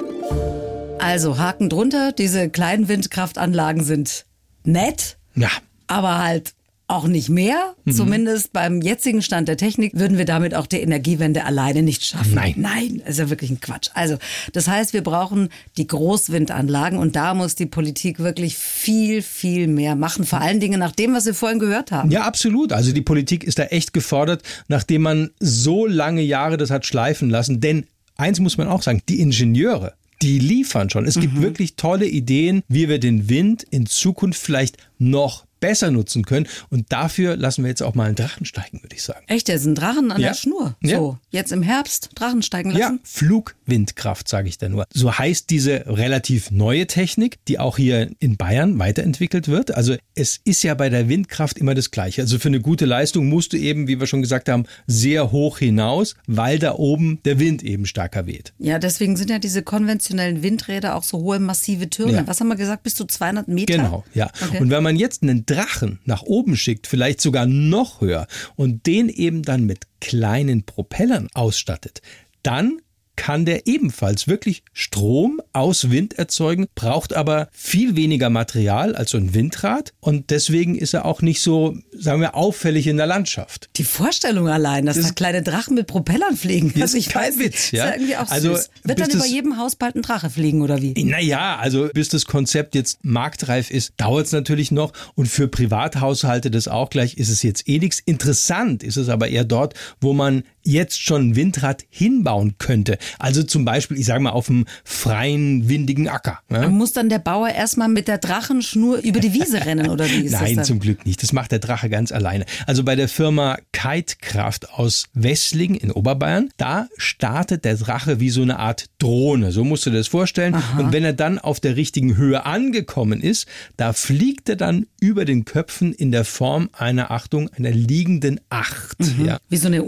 Also 0.99 1.39
Haken 1.39 1.69
drunter, 1.69 2.11
diese 2.11 2.51
kleinen 2.51 2.89
Windkraftanlagen 2.89 3.85
sind 3.85 4.27
nett, 4.65 5.19
Ja, 5.37 5.51
aber 5.89 6.19
halt 6.19 6.55
auch 6.89 7.07
nicht 7.07 7.29
mehr. 7.29 7.75
Mhm. 7.85 7.93
Zumindest 7.93 8.53
beim 8.55 8.81
jetzigen 8.81 9.21
Stand 9.21 9.47
der 9.47 9.59
Technik 9.59 9.93
würden 9.95 10.17
wir 10.17 10.25
damit 10.25 10.55
auch 10.55 10.67
die 10.67 10.81
Energiewende 10.81 11.45
alleine 11.45 11.83
nicht 11.83 12.03
schaffen. 12.03 12.35
Nein. 12.35 12.55
Nein, 12.57 13.03
ist 13.07 13.19
ja 13.19 13.29
wirklich 13.29 13.51
ein 13.51 13.61
Quatsch. 13.61 13.91
Also, 13.93 14.17
das 14.55 14.69
heißt, 14.69 14.95
wir 14.95 15.03
brauchen 15.03 15.51
die 15.77 15.87
Großwindanlagen 15.87 16.99
und 16.99 17.15
da 17.15 17.35
muss 17.35 17.55
die 17.55 17.67
Politik 17.67 18.21
wirklich 18.21 18.57
viel, 18.57 19.21
viel 19.21 19.69
mehr 19.69 19.97
machen. 19.97 20.25
Vor 20.25 20.41
allen 20.41 20.61
Dingen 20.61 20.81
nach 20.81 20.93
dem, 20.93 21.13
was 21.13 21.27
wir 21.27 21.35
vorhin 21.35 21.59
gehört 21.59 21.93
haben. 21.93 22.11
Ja, 22.11 22.23
absolut. 22.23 22.73
Also 22.73 22.93
die 22.93 23.03
Politik 23.03 23.45
ist 23.45 23.59
da 23.59 23.65
echt 23.65 23.93
gefordert, 23.93 24.43
nachdem 24.69 25.03
man 25.03 25.31
so 25.39 25.87
lange 25.87 26.23
Jahre 26.23 26.57
das 26.57 26.71
hat 26.71 26.87
schleifen 26.87 27.29
lassen. 27.29 27.61
Denn 27.61 27.85
eins 28.17 28.41
muss 28.41 28.57
man 28.57 28.67
auch 28.67 28.83
sagen, 28.83 29.03
die 29.11 29.21
Ingenieure, 29.21 29.93
die 30.23 30.39
liefern 30.39 30.89
schon. 30.89 31.05
Es 31.05 31.21
gibt 31.21 31.41
wirklich 31.41 31.77
tolle 31.77 32.07
Ideen, 32.07 32.63
wie 32.67 32.89
wir 32.89 32.99
den 32.99 33.29
Wind 33.29 33.63
in 33.63 33.85
Zukunft 33.85 34.41
vielleicht 34.41 34.79
noch 34.99 35.45
besser 35.61 35.91
nutzen 35.91 36.25
können. 36.25 36.47
Und 36.71 36.93
dafür 36.93 37.37
lassen 37.37 37.63
wir 37.65 37.69
jetzt 37.69 37.83
auch 37.83 37.95
mal 37.95 38.05
einen 38.07 38.15
Drachen 38.17 38.45
steigen, 38.47 38.83
würde 38.83 38.95
ich 38.97 39.03
sagen. 39.03 39.25
Echt, 39.27 39.49
der 39.49 39.57
ist 39.57 39.65
ein 39.67 39.75
Drachen 39.75 40.11
an 40.11 40.21
Ja. 40.21 40.29
der 40.29 40.35
Schnur. 40.35 40.77
Ja. 40.83 40.99
So, 40.99 41.19
jetzt 41.31 41.53
im 41.53 41.63
Herbst 41.63 42.11
Drachen 42.15 42.43
steigen 42.43 42.71
Ja, 42.73 42.79
lassen. 42.79 43.01
Flugwindkraft, 43.05 44.29
sage 44.29 44.49
ich 44.49 44.59
da 44.59 44.69
nur. 44.69 44.87
So 44.93 45.17
heißt 45.19 45.51
diese 45.51 45.85
relativ 45.87 46.51
neue 46.51 46.87
Technik, 46.87 47.39
die 47.47 47.59
auch 47.59 47.77
hier 47.77 48.11
in 48.19 48.37
Bayern 48.37 48.79
weiterentwickelt 48.79 49.49
wird. 49.49 49.75
Also 49.75 49.97
es 50.15 50.41
ist 50.45 50.63
ja 50.63 50.75
bei 50.75 50.89
der 50.89 51.09
Windkraft 51.09 51.59
immer 51.59 51.75
das 51.75 51.91
Gleiche. 51.91 52.23
Also 52.23 52.39
für 52.39 52.49
eine 52.49 52.61
gute 52.61 52.85
Leistung 52.85 53.29
musst 53.29 53.53
du 53.53 53.57
eben, 53.57 53.89
wie 53.89 54.01
wir 54.01 54.07
schon 54.07 54.23
gesagt 54.23 54.49
haben, 54.49 54.65
sehr 54.87 55.33
hoch 55.33 55.59
hinaus, 55.59 56.15
weil 56.27 56.59
da 56.59 56.75
oben 56.75 57.21
der 57.25 57.39
Wind 57.39 57.63
eben 57.63 57.87
stärker 57.87 58.27
weht. 58.27 58.53
Ja, 58.59 58.79
deswegen 58.79 59.17
sind 59.17 59.31
ja 59.31 59.39
diese 59.39 59.63
konventionellen 59.63 60.43
Windräder 60.43 60.95
auch 60.97 61.03
so 61.03 61.19
hohe, 61.19 61.39
massive 61.39 61.89
Türme. 61.91 62.13
Ja. 62.13 62.27
Was 62.27 62.41
haben 62.41 62.49
wir 62.49 62.57
gesagt? 62.57 62.83
Bis 62.83 62.95
zu 62.95 63.05
200 63.05 63.49
Meter? 63.49 63.75
Genau, 63.77 64.05
ja. 64.15 64.31
Okay. 64.43 64.59
Und 64.61 64.71
wenn 64.71 64.83
man 64.83 64.97
jetzt 64.97 65.23
einen 65.23 65.47
Drachen 65.49 66.01
nach 66.05 66.23
oben 66.23 66.57
schickt, 66.57 66.87
vielleicht 66.87 67.21
sogar 67.21 67.47
noch 67.47 68.01
höher, 68.01 68.27
und 68.57 68.87
den 68.87 69.09
eben 69.09 69.43
dann 69.43 69.65
mit 69.65 69.87
kleinen 70.01 70.65
Propellern 70.65 71.29
ausstattet, 71.35 72.03
dann 72.43 72.81
kann 73.19 73.45
der 73.45 73.67
ebenfalls 73.67 74.29
wirklich 74.29 74.63
Strom 74.73 75.43
aus 75.53 75.91
Wind 75.91 76.17
erzeugen, 76.19 76.67
braucht 76.77 77.13
aber 77.15 77.49
viel 77.53 77.97
weniger 77.97 78.31
Material 78.31 78.95
als 78.95 79.11
so 79.11 79.19
ein 79.19 79.35
Windrad 79.35 79.93
und 79.99 80.31
deswegen 80.31 80.77
ist 80.77 80.95
er 80.95 81.05
auch 81.05 81.21
nicht 81.21 81.43
so, 81.43 81.77
sagen 81.93 82.21
wir, 82.21 82.37
auffällig 82.37 82.87
in 82.87 82.97
der 82.97 83.07
Landschaft. 83.07 83.69
Die 83.77 83.83
Vorstellung 83.85 84.49
allein, 84.49 84.87
dass 84.87 84.97
Das 84.97 85.09
da 85.09 85.13
kleine 85.13 85.43
Drachen 85.43 85.75
mit 85.75 85.89
Propellern 85.89 86.37
fliegen. 86.37 86.73
Das 86.75 86.83
Also 86.83 86.99
ist 86.99 87.07
ich 87.09 87.13
kein 87.13 87.33
weiß 87.33 87.39
Witz, 87.41 87.73
ja. 87.73 87.85
Ist 87.85 87.91
ja 87.91 87.95
irgendwie 87.97 88.17
auch 88.17 88.31
Also, 88.31 88.55
süß. 88.55 88.71
Wird 88.85 89.01
dann 89.01 89.11
über 89.11 89.27
jedem 89.27 89.59
Haus 89.59 89.75
bald 89.75 89.97
ein 89.97 90.03
Drache 90.03 90.31
fliegen 90.31 90.63
oder 90.63 90.81
wie? 90.81 90.95
Naja, 91.05 91.57
also 91.57 91.89
bis 91.93 92.09
das 92.09 92.25
Konzept 92.25 92.77
jetzt 92.77 93.05
marktreif 93.05 93.71
ist, 93.73 93.95
dauert 93.97 94.27
es 94.27 94.33
natürlich 94.33 94.71
noch. 94.71 94.93
Und 95.17 95.27
für 95.27 95.49
Privathaushalte 95.49 96.53
das 96.53 96.69
auch 96.69 96.89
gleich 96.89 97.15
ist 97.17 97.31
es 97.31 97.43
jetzt 97.43 97.69
eh 97.69 97.81
nichts. 97.81 97.99
Interessant 97.99 98.85
ist 98.85 98.97
es 98.97 99.09
aber 99.09 99.27
eher 99.29 99.45
dort, 99.45 99.75
wo 100.01 100.13
man 100.13 100.45
jetzt 100.69 101.03
schon 101.03 101.31
ein 101.31 101.37
Windrad 101.37 101.85
hinbauen 101.89 102.55
könnte. 102.59 102.99
Also 103.19 103.43
zum 103.43 103.65
Beispiel, 103.65 103.99
ich 103.99 104.07
sage 104.07 104.23
mal, 104.23 104.31
auf 104.31 104.51
einem 104.51 104.67
freien, 104.85 105.69
windigen 105.69 106.09
Acker. 106.09 106.41
Ne? 106.49 106.69
Muss 106.69 106.93
dann 106.93 107.09
der 107.09 107.19
Bauer 107.19 107.49
erstmal 107.49 107.89
mit 107.89 108.07
der 108.07 108.19
Drachenschnur 108.19 108.99
über 108.99 109.21
die 109.21 109.33
Wiese 109.33 109.65
rennen 109.65 109.89
oder 109.89 110.09
wie 110.09 110.21
ist 110.21 110.35
das 110.35 110.43
Nein, 110.43 110.57
dann? 110.57 110.65
zum 110.65 110.79
Glück 110.79 111.07
nicht. 111.07 111.23
Das 111.23 111.33
macht 111.33 111.53
der 111.53 111.59
Drache 111.59 111.89
ganz 111.89 112.13
alleine. 112.13 112.45
Also 112.67 112.85
bei 112.85 112.97
der 112.97 113.09
Firma 113.09 113.59
Kitekraft 113.73 114.71
aus 114.73 115.05
Wesslingen 115.15 115.79
in 115.79 115.91
Oberbayern, 115.91 116.51
da 116.59 116.89
startet 116.97 117.65
der 117.65 117.77
Drache 117.77 118.21
wie 118.21 118.31
so 118.31 118.43
eine 118.43 118.59
Art 118.59 118.87
Drohne. 118.99 119.53
So 119.53 119.65
musst 119.65 119.87
du 119.87 119.91
dir 119.91 119.99
das 119.99 120.09
vorstellen. 120.09 120.55
Und 120.79 120.93
wenn 120.93 121.05
er 121.05 121.13
dann 121.15 121.39
auf 121.39 121.61
der 121.61 121.77
richtigen 121.77 122.17
Höhe 122.17 122.45
angekommen 122.45 123.23
ist, 123.23 123.47
da 123.77 123.93
fliegt 123.93 124.49
er 124.49 124.57
dann 124.57 124.87
über 125.01 125.25
den 125.25 125.45
Köpfen 125.45 125.93
in 125.93 126.13
der 126.13 126.25
Form 126.25 126.69
einer 126.73 127.11
Achtung, 127.11 127.49
einer 127.51 127.71
liegenden 127.71 128.41
Acht. 128.51 128.97
Ja. 129.25 129.39
Wie 129.49 129.57
so 129.57 129.69
eine 129.69 129.83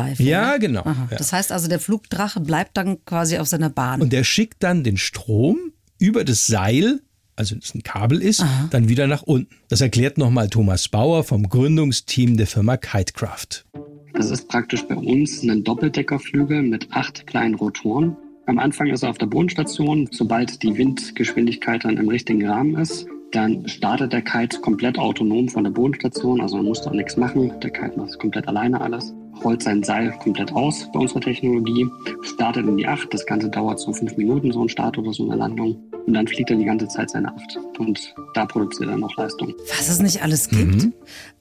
Unendlichschleife. 0.00 0.22
Ja, 0.22 0.52
ne? 0.52 0.58
genau. 0.58 0.80
Aha. 0.82 1.08
Ja. 1.10 1.16
Das 1.16 1.32
heißt 1.32 1.52
also, 1.52 1.68
der 1.68 1.80
Flugdrache 1.80 2.40
bleibt 2.40 2.76
dann 2.76 3.04
quasi 3.04 3.38
auf 3.38 3.48
seiner 3.48 3.70
Bahn. 3.70 4.00
Und 4.00 4.12
der 4.12 4.24
schickt 4.24 4.62
dann 4.62 4.84
den 4.84 4.96
Strom 4.96 5.58
über 5.98 6.24
das 6.24 6.46
Seil, 6.46 7.00
also 7.36 7.54
das 7.54 7.74
ein 7.74 7.82
Kabel 7.82 8.22
ist, 8.22 8.44
dann 8.70 8.88
wieder 8.88 9.06
nach 9.06 9.22
unten. 9.22 9.54
Das 9.68 9.80
erklärt 9.80 10.18
nochmal 10.18 10.48
Thomas 10.48 10.88
Bauer 10.88 11.24
vom 11.24 11.48
Gründungsteam 11.48 12.36
der 12.36 12.46
Firma 12.46 12.76
Kitekraft. 12.76 13.66
Das 14.14 14.30
ist 14.30 14.48
praktisch 14.48 14.82
bei 14.86 14.96
uns 14.96 15.42
ein 15.42 15.62
Doppeldeckerflügel 15.64 16.62
mit 16.62 16.88
acht 16.90 17.26
kleinen 17.26 17.54
Rotoren. 17.54 18.16
Am 18.46 18.58
Anfang 18.58 18.88
ist 18.88 19.02
er 19.02 19.10
auf 19.10 19.18
der 19.18 19.26
Bodenstation. 19.26 20.08
Sobald 20.10 20.62
die 20.62 20.76
Windgeschwindigkeit 20.76 21.84
dann 21.84 21.96
im 21.96 22.08
richtigen 22.08 22.46
Rahmen 22.46 22.76
ist, 22.76 23.06
dann 23.32 23.68
startet 23.68 24.12
der 24.12 24.22
Kite 24.22 24.60
komplett 24.60 24.98
autonom 24.98 25.48
von 25.48 25.62
der 25.62 25.70
Bodenstation. 25.70 26.40
Also 26.40 26.56
man 26.56 26.66
muss 26.66 26.82
da 26.82 26.90
nichts 26.90 27.16
machen. 27.16 27.52
Der 27.60 27.70
Kite 27.70 27.96
macht 27.96 28.18
komplett 28.18 28.48
alleine 28.48 28.80
alles. 28.80 29.14
Rollt 29.44 29.62
sein 29.62 29.82
Seil 29.82 30.12
komplett 30.22 30.52
aus 30.52 30.90
bei 30.92 31.00
unserer 31.00 31.20
Technologie, 31.20 31.88
startet 32.22 32.66
in 32.66 32.76
die 32.76 32.86
Acht. 32.86 33.12
Das 33.12 33.24
Ganze 33.26 33.48
dauert 33.48 33.80
so 33.80 33.92
fünf 33.92 34.16
Minuten, 34.16 34.52
so 34.52 34.62
ein 34.62 34.68
Start 34.68 34.98
oder 34.98 35.12
so 35.12 35.24
eine 35.24 35.36
Landung. 35.36 35.82
Und 36.06 36.14
dann 36.14 36.26
fliegt 36.26 36.50
er 36.50 36.56
die 36.56 36.64
ganze 36.64 36.88
Zeit 36.88 37.10
seine 37.10 37.28
Acht. 37.28 37.58
Und 37.78 38.14
da 38.34 38.46
produziert 38.46 38.90
er 38.90 38.96
noch 38.96 39.16
Leistung. 39.16 39.54
Was 39.76 39.88
es 39.88 40.00
nicht 40.00 40.22
alles 40.22 40.48
gibt. 40.48 40.84
Mhm. 40.84 40.92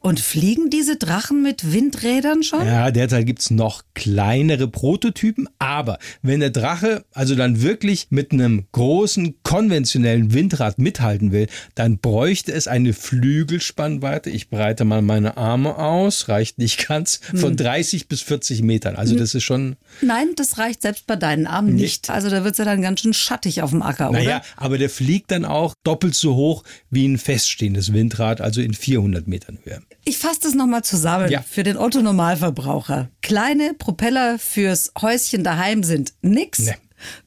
Und 0.02 0.22
fliegen 0.22 0.70
diese 0.70 0.96
Drachen 0.96 1.42
mit 1.42 1.74
Windrädern 1.74 2.42
schon? 2.42 2.66
Ja, 2.66 2.90
derzeit 2.90 3.26
gibt's 3.26 3.52
noch 3.52 3.84
kleinere 3.96 4.70
Prototypen, 4.70 5.50
aber 5.60 6.00
wenn 6.22 6.40
der 6.40 6.52
Drache 6.52 7.04
also 7.14 7.36
dann 7.36 7.62
wirklich 7.62 8.08
mit 8.10 8.32
einem 8.32 8.66
großen 8.72 9.36
konventionellen 9.44 10.34
Windrad 10.34 10.80
mithalten 10.80 11.34
will, 11.34 11.48
dann 11.76 11.98
bräuchte 11.98 12.54
es 12.54 12.70
eine 12.70 12.94
Flügelspannweite. 12.94 14.30
Ich 14.30 14.50
breite 14.50 14.86
mal 14.86 15.02
meine 15.02 15.36
Arme 15.36 15.78
aus, 15.78 16.30
reicht 16.30 16.60
nicht 16.60 16.88
ganz, 16.88 17.20
von 17.36 17.58
30 17.58 18.08
bis 18.08 18.22
40 18.22 18.62
Metern. 18.62 18.96
Also 18.96 19.16
das 19.16 19.36
ist 19.36 19.44
schon, 19.44 19.76
Nein, 20.02 20.30
das 20.38 20.58
reicht 20.58 20.82
selbst 20.82 21.08
bei 21.08 21.18
deinen 21.18 21.46
Armen 21.46 21.76
nicht. 21.76 22.10
Also 22.10 22.30
da 22.30 22.46
wird's 22.46 22.58
ja 22.58 22.66
dann 22.66 22.82
ganz 22.82 23.02
schön 23.02 23.14
schattig 23.14 23.62
auf 23.62 23.72
dem 23.72 23.82
Acker, 23.82 24.12
oder? 24.12 24.42
Aber 24.58 24.78
der 24.78 24.90
fliegt 24.90 25.32
dann 25.32 25.46
auch 25.46 25.74
doppelt 25.84 26.16
so 26.16 26.36
hoch 26.36 26.64
wie 26.90 27.08
ein 27.08 27.18
feststehendes 27.18 27.94
Windrad, 27.94 28.42
also 28.42 28.62
in 28.62 28.74
400 28.74 29.28
Metern 29.28 29.60
Höhe. 29.64 29.82
Ich 30.06 30.18
fasse 30.18 30.40
das 30.44 30.54
nochmal 30.56 30.84
zusammen 30.84 31.30
Ja. 31.32 31.42
für 31.42 31.64
den 31.64 31.78
Otto-Normalverbraucher. 31.78 33.10
Kleine 33.22 33.74
Propeller 33.78 34.40
fürs 34.40 34.92
Häuschen 35.02 35.44
daheim 35.44 35.84
sind 35.84 36.14
nix. 36.22 36.60
Nee. 36.60 36.76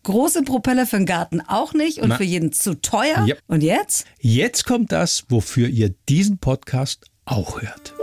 Große 0.02 0.42
Propeller 0.42 0.86
für 0.86 0.98
den 0.98 1.06
Garten 1.06 1.40
auch 1.40 1.72
nicht 1.72 1.98
und 1.98 2.10
Na. 2.10 2.16
für 2.18 2.24
jeden 2.24 2.52
zu 2.52 2.74
teuer. 2.82 3.24
Ja. 3.26 3.36
Und 3.46 3.62
jetzt? 3.62 4.04
Jetzt 4.20 4.66
kommt 4.66 4.92
das, 4.92 5.24
wofür 5.30 5.68
ihr 5.68 5.94
diesen 6.08 6.38
Podcast 6.38 7.06
auch 7.24 7.62
hört. 7.62 7.94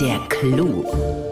Der 0.00 0.18
Clou. 0.28 1.29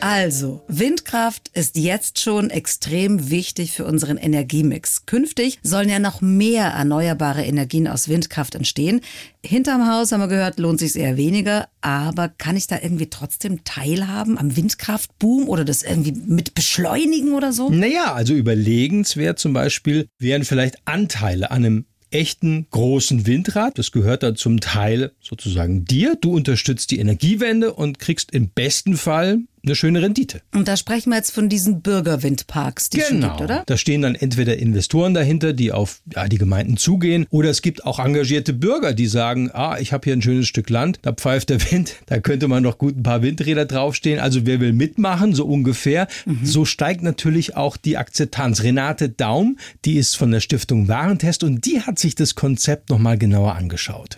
Also, 0.00 0.62
Windkraft 0.66 1.50
ist 1.52 1.76
jetzt 1.76 2.20
schon 2.20 2.48
extrem 2.48 3.30
wichtig 3.30 3.72
für 3.72 3.84
unseren 3.84 4.16
Energiemix. 4.16 5.04
Künftig 5.04 5.58
sollen 5.62 5.90
ja 5.90 5.98
noch 5.98 6.22
mehr 6.22 6.64
erneuerbare 6.64 7.44
Energien 7.44 7.86
aus 7.86 8.08
Windkraft 8.08 8.54
entstehen. 8.54 9.02
Hinterm 9.44 9.86
Haus, 9.86 10.12
haben 10.12 10.20
wir 10.20 10.28
gehört, 10.28 10.58
lohnt 10.58 10.80
sich 10.80 10.96
eher 10.96 11.16
weniger. 11.16 11.68
Aber 11.82 12.28
kann 12.28 12.56
ich 12.56 12.66
da 12.66 12.78
irgendwie 12.82 13.10
trotzdem 13.10 13.62
teilhaben 13.64 14.38
am 14.38 14.56
Windkraftboom 14.56 15.48
oder 15.48 15.64
das 15.64 15.82
irgendwie 15.82 16.12
mit 16.12 16.54
beschleunigen 16.54 17.32
oder 17.32 17.52
so? 17.52 17.68
Naja, 17.68 18.14
also 18.14 18.32
überlegenswert 18.34 19.38
zum 19.38 19.52
Beispiel 19.52 20.06
wären 20.18 20.44
vielleicht 20.44 20.76
Anteile 20.86 21.50
an 21.50 21.64
einem 21.64 21.84
echten 22.10 22.66
großen 22.70 23.26
Windrad. 23.26 23.78
Das 23.78 23.92
gehört 23.92 24.22
dann 24.22 24.36
zum 24.36 24.60
Teil 24.60 25.12
sozusagen 25.20 25.84
dir. 25.84 26.16
Du 26.20 26.34
unterstützt 26.34 26.90
die 26.90 26.98
Energiewende 26.98 27.72
und 27.72 27.98
kriegst 27.98 28.32
im 28.32 28.48
besten 28.48 28.96
Fall 28.96 29.38
eine 29.64 29.74
schöne 29.74 30.02
Rendite. 30.02 30.40
Und 30.54 30.68
da 30.68 30.76
sprechen 30.76 31.10
wir 31.10 31.16
jetzt 31.16 31.32
von 31.32 31.48
diesen 31.48 31.82
Bürgerwindparks, 31.82 32.90
die 32.90 33.00
es 33.00 33.08
schon 33.08 33.20
Genau. 33.20 33.28
gibt, 33.36 33.42
oder? 33.42 33.62
Da 33.66 33.76
stehen 33.76 34.02
dann 34.02 34.14
entweder 34.14 34.56
Investoren 34.58 35.14
dahinter, 35.14 35.52
die 35.52 35.72
auf 35.72 36.00
ja, 36.14 36.28
die 36.28 36.38
Gemeinden 36.38 36.76
zugehen, 36.76 37.26
oder 37.30 37.50
es 37.50 37.62
gibt 37.62 37.84
auch 37.84 37.98
engagierte 37.98 38.52
Bürger, 38.52 38.92
die 38.92 39.06
sagen, 39.06 39.50
ah, 39.52 39.76
ich 39.78 39.92
habe 39.92 40.04
hier 40.04 40.14
ein 40.14 40.22
schönes 40.22 40.46
Stück 40.48 40.70
Land, 40.70 40.98
da 41.02 41.12
pfeift 41.12 41.50
der 41.50 41.60
Wind, 41.70 41.96
da 42.06 42.18
könnte 42.20 42.48
man 42.48 42.62
noch 42.62 42.78
gut 42.78 42.96
ein 42.96 43.02
paar 43.02 43.22
Windräder 43.22 43.64
draufstehen. 43.66 44.18
Also 44.18 44.46
wer 44.46 44.60
will 44.60 44.72
mitmachen, 44.72 45.34
so 45.34 45.44
ungefähr. 45.46 46.06
So 46.42 46.64
steigt 46.64 47.02
natürlich 47.02 47.56
auch 47.56 47.76
die 47.76 47.96
Akzeptanz. 47.96 48.62
Renate 48.62 49.08
Daum, 49.08 49.58
die 49.84 49.96
ist 49.96 50.16
von 50.16 50.30
der 50.30 50.40
Stiftung 50.40 50.88
Warentest 50.88 51.44
und 51.44 51.64
die 51.66 51.80
hat 51.80 51.98
sich 51.98 52.14
das 52.14 52.34
Konzept 52.34 52.90
nochmal 52.90 53.18
genauer 53.18 53.54
angeschaut. 53.54 54.16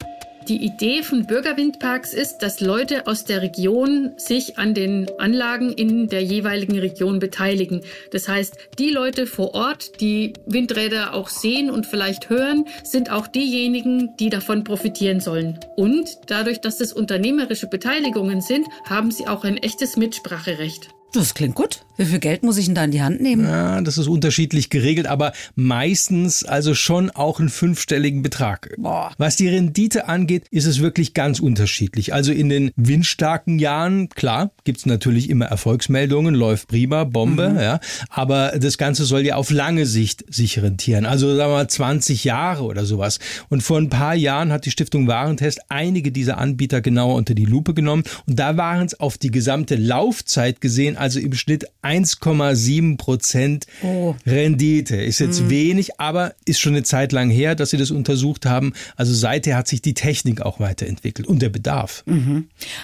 Die 0.48 0.64
Idee 0.64 1.04
von 1.04 1.26
Bürgerwindparks 1.26 2.12
ist, 2.12 2.38
dass 2.38 2.60
Leute 2.60 3.06
aus 3.06 3.24
der 3.24 3.42
Region 3.42 4.12
sich 4.16 4.58
an 4.58 4.74
den 4.74 5.08
Anlagen 5.18 5.72
in 5.72 6.08
der 6.08 6.22
jeweiligen 6.22 6.78
Region 6.78 7.20
beteiligen. 7.20 7.82
Das 8.10 8.28
heißt, 8.28 8.56
die 8.78 8.90
Leute 8.90 9.26
vor 9.26 9.54
Ort, 9.54 10.00
die 10.00 10.32
Windräder 10.46 11.14
auch 11.14 11.28
sehen 11.28 11.70
und 11.70 11.86
vielleicht 11.86 12.28
hören, 12.28 12.64
sind 12.82 13.10
auch 13.10 13.28
diejenigen, 13.28 14.16
die 14.18 14.30
davon 14.30 14.64
profitieren 14.64 15.20
sollen. 15.20 15.60
Und 15.76 16.18
dadurch, 16.26 16.60
dass 16.60 16.80
es 16.80 16.92
unternehmerische 16.92 17.68
Beteiligungen 17.68 18.40
sind, 18.40 18.66
haben 18.84 19.12
sie 19.12 19.28
auch 19.28 19.44
ein 19.44 19.58
echtes 19.58 19.96
Mitspracherecht. 19.96 20.88
Das 21.12 21.34
klingt 21.34 21.54
gut. 21.54 21.84
Wie 21.96 22.06
viel 22.06 22.20
Geld 22.20 22.42
muss 22.42 22.56
ich 22.56 22.66
denn 22.66 22.74
da 22.74 22.84
in 22.84 22.90
die 22.90 23.02
Hand 23.02 23.20
nehmen? 23.20 23.44
Ja, 23.44 23.80
das 23.82 23.98
ist 23.98 24.08
unterschiedlich 24.08 24.70
geregelt, 24.70 25.06
aber 25.06 25.32
meistens 25.54 26.42
also 26.42 26.74
schon 26.74 27.10
auch 27.10 27.38
einen 27.38 27.50
fünfstelligen 27.50 28.22
Betrag. 28.22 28.74
Boah. 28.78 29.12
Was 29.18 29.36
die 29.36 29.48
Rendite 29.48 30.08
angeht, 30.08 30.46
ist 30.50 30.64
es 30.64 30.80
wirklich 30.80 31.12
ganz 31.12 31.38
unterschiedlich. 31.38 32.14
Also 32.14 32.32
in 32.32 32.48
den 32.48 32.70
windstarken 32.76 33.58
Jahren, 33.58 34.08
klar, 34.08 34.52
gibt's 34.64 34.86
natürlich 34.86 35.28
immer 35.28 35.46
Erfolgsmeldungen, 35.46 36.34
läuft 36.34 36.68
prima, 36.68 37.04
Bombe, 37.04 37.56
ja. 37.60 37.80
Aber 38.08 38.58
das 38.58 38.78
Ganze 38.78 39.04
soll 39.04 39.26
ja 39.26 39.36
auf 39.36 39.50
lange 39.50 39.84
Sicht 39.86 40.24
sich 40.32 40.62
rentieren. 40.62 41.04
Also 41.04 41.36
sagen 41.36 41.50
wir 41.50 41.56
mal 41.56 41.68
20 41.68 42.24
Jahre 42.24 42.64
oder 42.64 42.86
sowas. 42.86 43.18
Und 43.50 43.62
vor 43.62 43.78
ein 43.78 43.90
paar 43.90 44.14
Jahren 44.14 44.50
hat 44.50 44.64
die 44.64 44.70
Stiftung 44.70 45.08
Warentest 45.08 45.60
einige 45.68 46.10
dieser 46.10 46.38
Anbieter 46.38 46.80
genauer 46.80 47.16
unter 47.16 47.34
die 47.34 47.44
Lupe 47.44 47.74
genommen. 47.74 48.04
Und 48.26 48.38
da 48.38 48.56
waren 48.56 48.86
es 48.86 48.98
auf 48.98 49.18
die 49.18 49.30
gesamte 49.30 49.76
Laufzeit 49.76 50.60
gesehen, 50.60 50.96
also 50.96 51.20
im 51.20 51.34
Schnitt 51.34 51.66
1,7 51.82 52.96
Prozent 52.96 53.66
Oh. 53.82 54.14
Rendite. 54.26 54.96
Ist 54.96 55.18
jetzt 55.20 55.48
wenig, 55.50 55.98
aber 56.00 56.34
ist 56.44 56.60
schon 56.60 56.74
eine 56.74 56.82
Zeit 56.82 57.12
lang 57.12 57.30
her, 57.30 57.54
dass 57.54 57.70
sie 57.70 57.76
das 57.76 57.90
untersucht 57.90 58.46
haben. 58.46 58.72
Also 58.96 59.12
seither 59.14 59.56
hat 59.56 59.68
sich 59.68 59.82
die 59.82 59.94
Technik 59.94 60.40
auch 60.42 60.60
weiterentwickelt 60.60 61.26
und 61.28 61.42
der 61.42 61.48
Bedarf. 61.48 62.04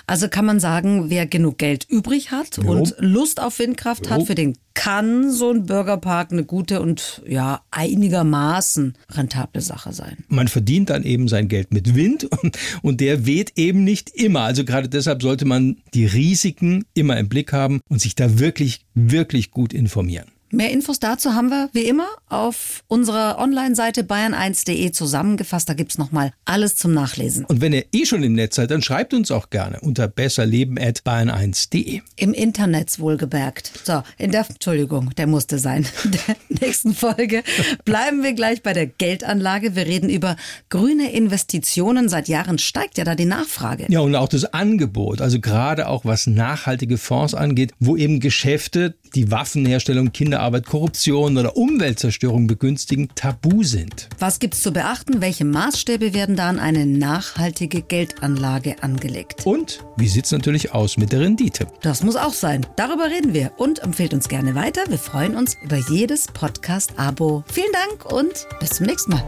Also 0.06 0.28
kann 0.28 0.44
man 0.44 0.61
sagen, 0.61 1.11
wer 1.11 1.26
genug 1.26 1.58
Geld 1.58 1.84
übrig 1.88 2.30
hat 2.30 2.56
Jo. 2.58 2.70
und 2.70 2.94
Lust 2.98 3.40
auf 3.40 3.58
Windkraft 3.58 4.06
Jo. 4.06 4.12
hat, 4.12 4.26
für 4.26 4.34
den 4.34 4.56
kann 4.78 5.32
so 5.32 5.50
ein 5.50 5.66
Bürgerpark 5.66 6.30
eine 6.30 6.44
gute 6.44 6.80
und 6.80 7.20
ja 7.26 7.62
einigermaßen 7.72 8.94
rentable 9.10 9.60
Sache 9.60 9.92
sein. 9.92 10.18
Man 10.28 10.46
verdient 10.46 10.90
dann 10.90 11.02
eben 11.02 11.26
sein 11.26 11.48
Geld 11.48 11.74
mit 11.74 11.96
Wind 11.96 12.24
und, 12.24 12.56
und 12.82 13.00
der 13.00 13.26
weht 13.26 13.54
eben 13.56 13.82
nicht 13.82 14.10
immer. 14.10 14.42
Also 14.42 14.64
gerade 14.64 14.88
deshalb 14.88 15.20
sollte 15.20 15.46
man 15.46 15.78
die 15.94 16.06
Risiken 16.06 16.84
immer 16.94 17.16
im 17.18 17.28
Blick 17.28 17.52
haben 17.52 17.80
und 17.88 18.00
sich 18.00 18.14
da 18.14 18.38
wirklich, 18.38 18.86
wirklich 18.94 19.50
gut 19.50 19.72
informieren. 19.72 20.30
Mehr 20.50 20.72
Infos 20.72 20.98
dazu 20.98 21.34
haben 21.34 21.50
wir 21.50 21.68
wie 21.72 21.84
immer 21.84 22.08
auf 22.28 22.82
unserer 22.88 23.38
Online-Seite 23.38 24.02
bayern1.de 24.02 24.90
zusammengefasst. 24.90 25.68
Da 25.68 25.74
gibt's 25.74 25.96
noch 25.96 26.08
nochmal 26.08 26.32
alles 26.44 26.76
zum 26.76 26.94
Nachlesen. 26.94 27.44
Und 27.44 27.61
wenn 27.61 27.72
ihr 27.72 27.84
eh 27.92 28.06
schon 28.06 28.22
im 28.22 28.32
Netz 28.32 28.56
seid, 28.56 28.70
dann 28.70 28.82
schreibt 28.82 29.12
uns 29.12 29.30
auch 29.30 29.50
gerne 29.50 29.80
unter 29.80 30.08
besserleben.bayern1.de. 30.08 32.00
Im 32.16 32.32
Internet 32.32 32.98
wohlgemerkt. 32.98 33.72
So, 33.84 34.02
in 34.16 34.30
der, 34.30 34.46
Entschuldigung, 34.48 35.11
der 35.16 35.26
musste 35.26 35.58
sein. 35.58 35.87
In 36.04 36.12
der 36.12 36.37
nächsten 36.61 36.94
Folge 36.94 37.42
bleiben 37.84 38.22
wir 38.22 38.32
gleich 38.32 38.62
bei 38.62 38.72
der 38.72 38.87
Geldanlage. 38.87 39.76
Wir 39.76 39.87
reden 39.87 40.08
über 40.08 40.37
grüne 40.70 41.12
Investitionen. 41.12 42.08
Seit 42.08 42.28
Jahren 42.28 42.58
steigt 42.58 42.96
ja 42.96 43.04
da 43.04 43.14
die 43.14 43.26
Nachfrage. 43.26 43.87
Ja, 43.88 44.00
und 44.00 44.14
auch 44.14 44.28
das 44.28 44.46
Angebot, 44.46 45.20
also 45.20 45.38
gerade 45.40 45.88
auch 45.88 46.04
was 46.06 46.26
nachhaltige 46.26 46.96
Fonds 46.96 47.34
angeht, 47.34 47.72
wo 47.78 47.96
eben 47.96 48.20
Geschäfte, 48.20 48.94
die 49.14 49.30
Waffenherstellung, 49.30 50.12
Kinderarbeit, 50.38 50.66
Korruption 50.66 51.37
oder 51.37 51.57
Umweltzerstörung 51.57 52.46
begünstigen, 52.46 53.09
tabu 53.16 53.64
sind. 53.64 54.09
Was 54.20 54.38
gibt's 54.38 54.62
zu 54.62 54.72
beachten? 54.72 55.20
Welche 55.20 55.44
Maßstäbe 55.44 56.14
werden 56.14 56.37
da 56.37 56.48
an 56.48 56.61
eine 56.61 56.87
nachhaltige 56.87 57.83
Geldanlage 57.83 58.81
angelegt? 58.81 59.44
Und 59.46 59.85
wie 59.96 60.07
sieht's 60.07 60.31
natürlich 60.31 60.72
aus 60.72 60.96
mit 60.96 61.11
der 61.11 61.22
Rendite? 61.22 61.66
Das 61.83 62.05
muss 62.05 62.14
auch 62.14 62.33
sein. 62.33 62.64
Darüber 62.77 63.07
reden 63.07 63.35
wir 63.35 63.51
und 63.57 63.81
empfehlt 63.81 64.14
uns 64.14 64.29
gerne 64.29 64.55
weiter. 64.55 64.83
Wir 64.88 64.98
freuen 64.98 65.35
uns 65.35 65.57
über 65.61 65.77
jedes 65.90 66.29
Podcast-Abo. 66.29 67.42
Vielen 67.53 67.72
Dank 67.72 68.12
und 68.12 68.46
bis 68.61 68.70
zum 68.70 68.87
nächsten 68.87 69.11
Mal. 69.11 69.24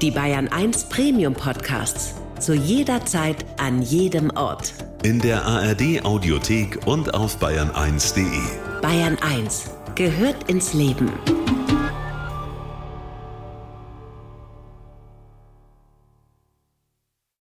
Die 0.00 0.12
Bayern 0.12 0.46
1 0.46 0.90
Premium 0.90 1.34
Podcasts. 1.34 2.14
Zu 2.38 2.54
jeder 2.54 3.04
Zeit, 3.04 3.44
an 3.58 3.82
jedem 3.82 4.30
Ort. 4.36 4.74
In 5.02 5.18
der 5.18 5.44
ARD 5.44 6.04
Audiothek 6.04 6.86
und 6.86 7.14
auf 7.14 7.42
bayern1.de. 7.42 8.24
Bayern 8.80 9.18
1 9.20 9.77
gehört 9.98 10.48
ins 10.48 10.74
Leben. 10.74 11.10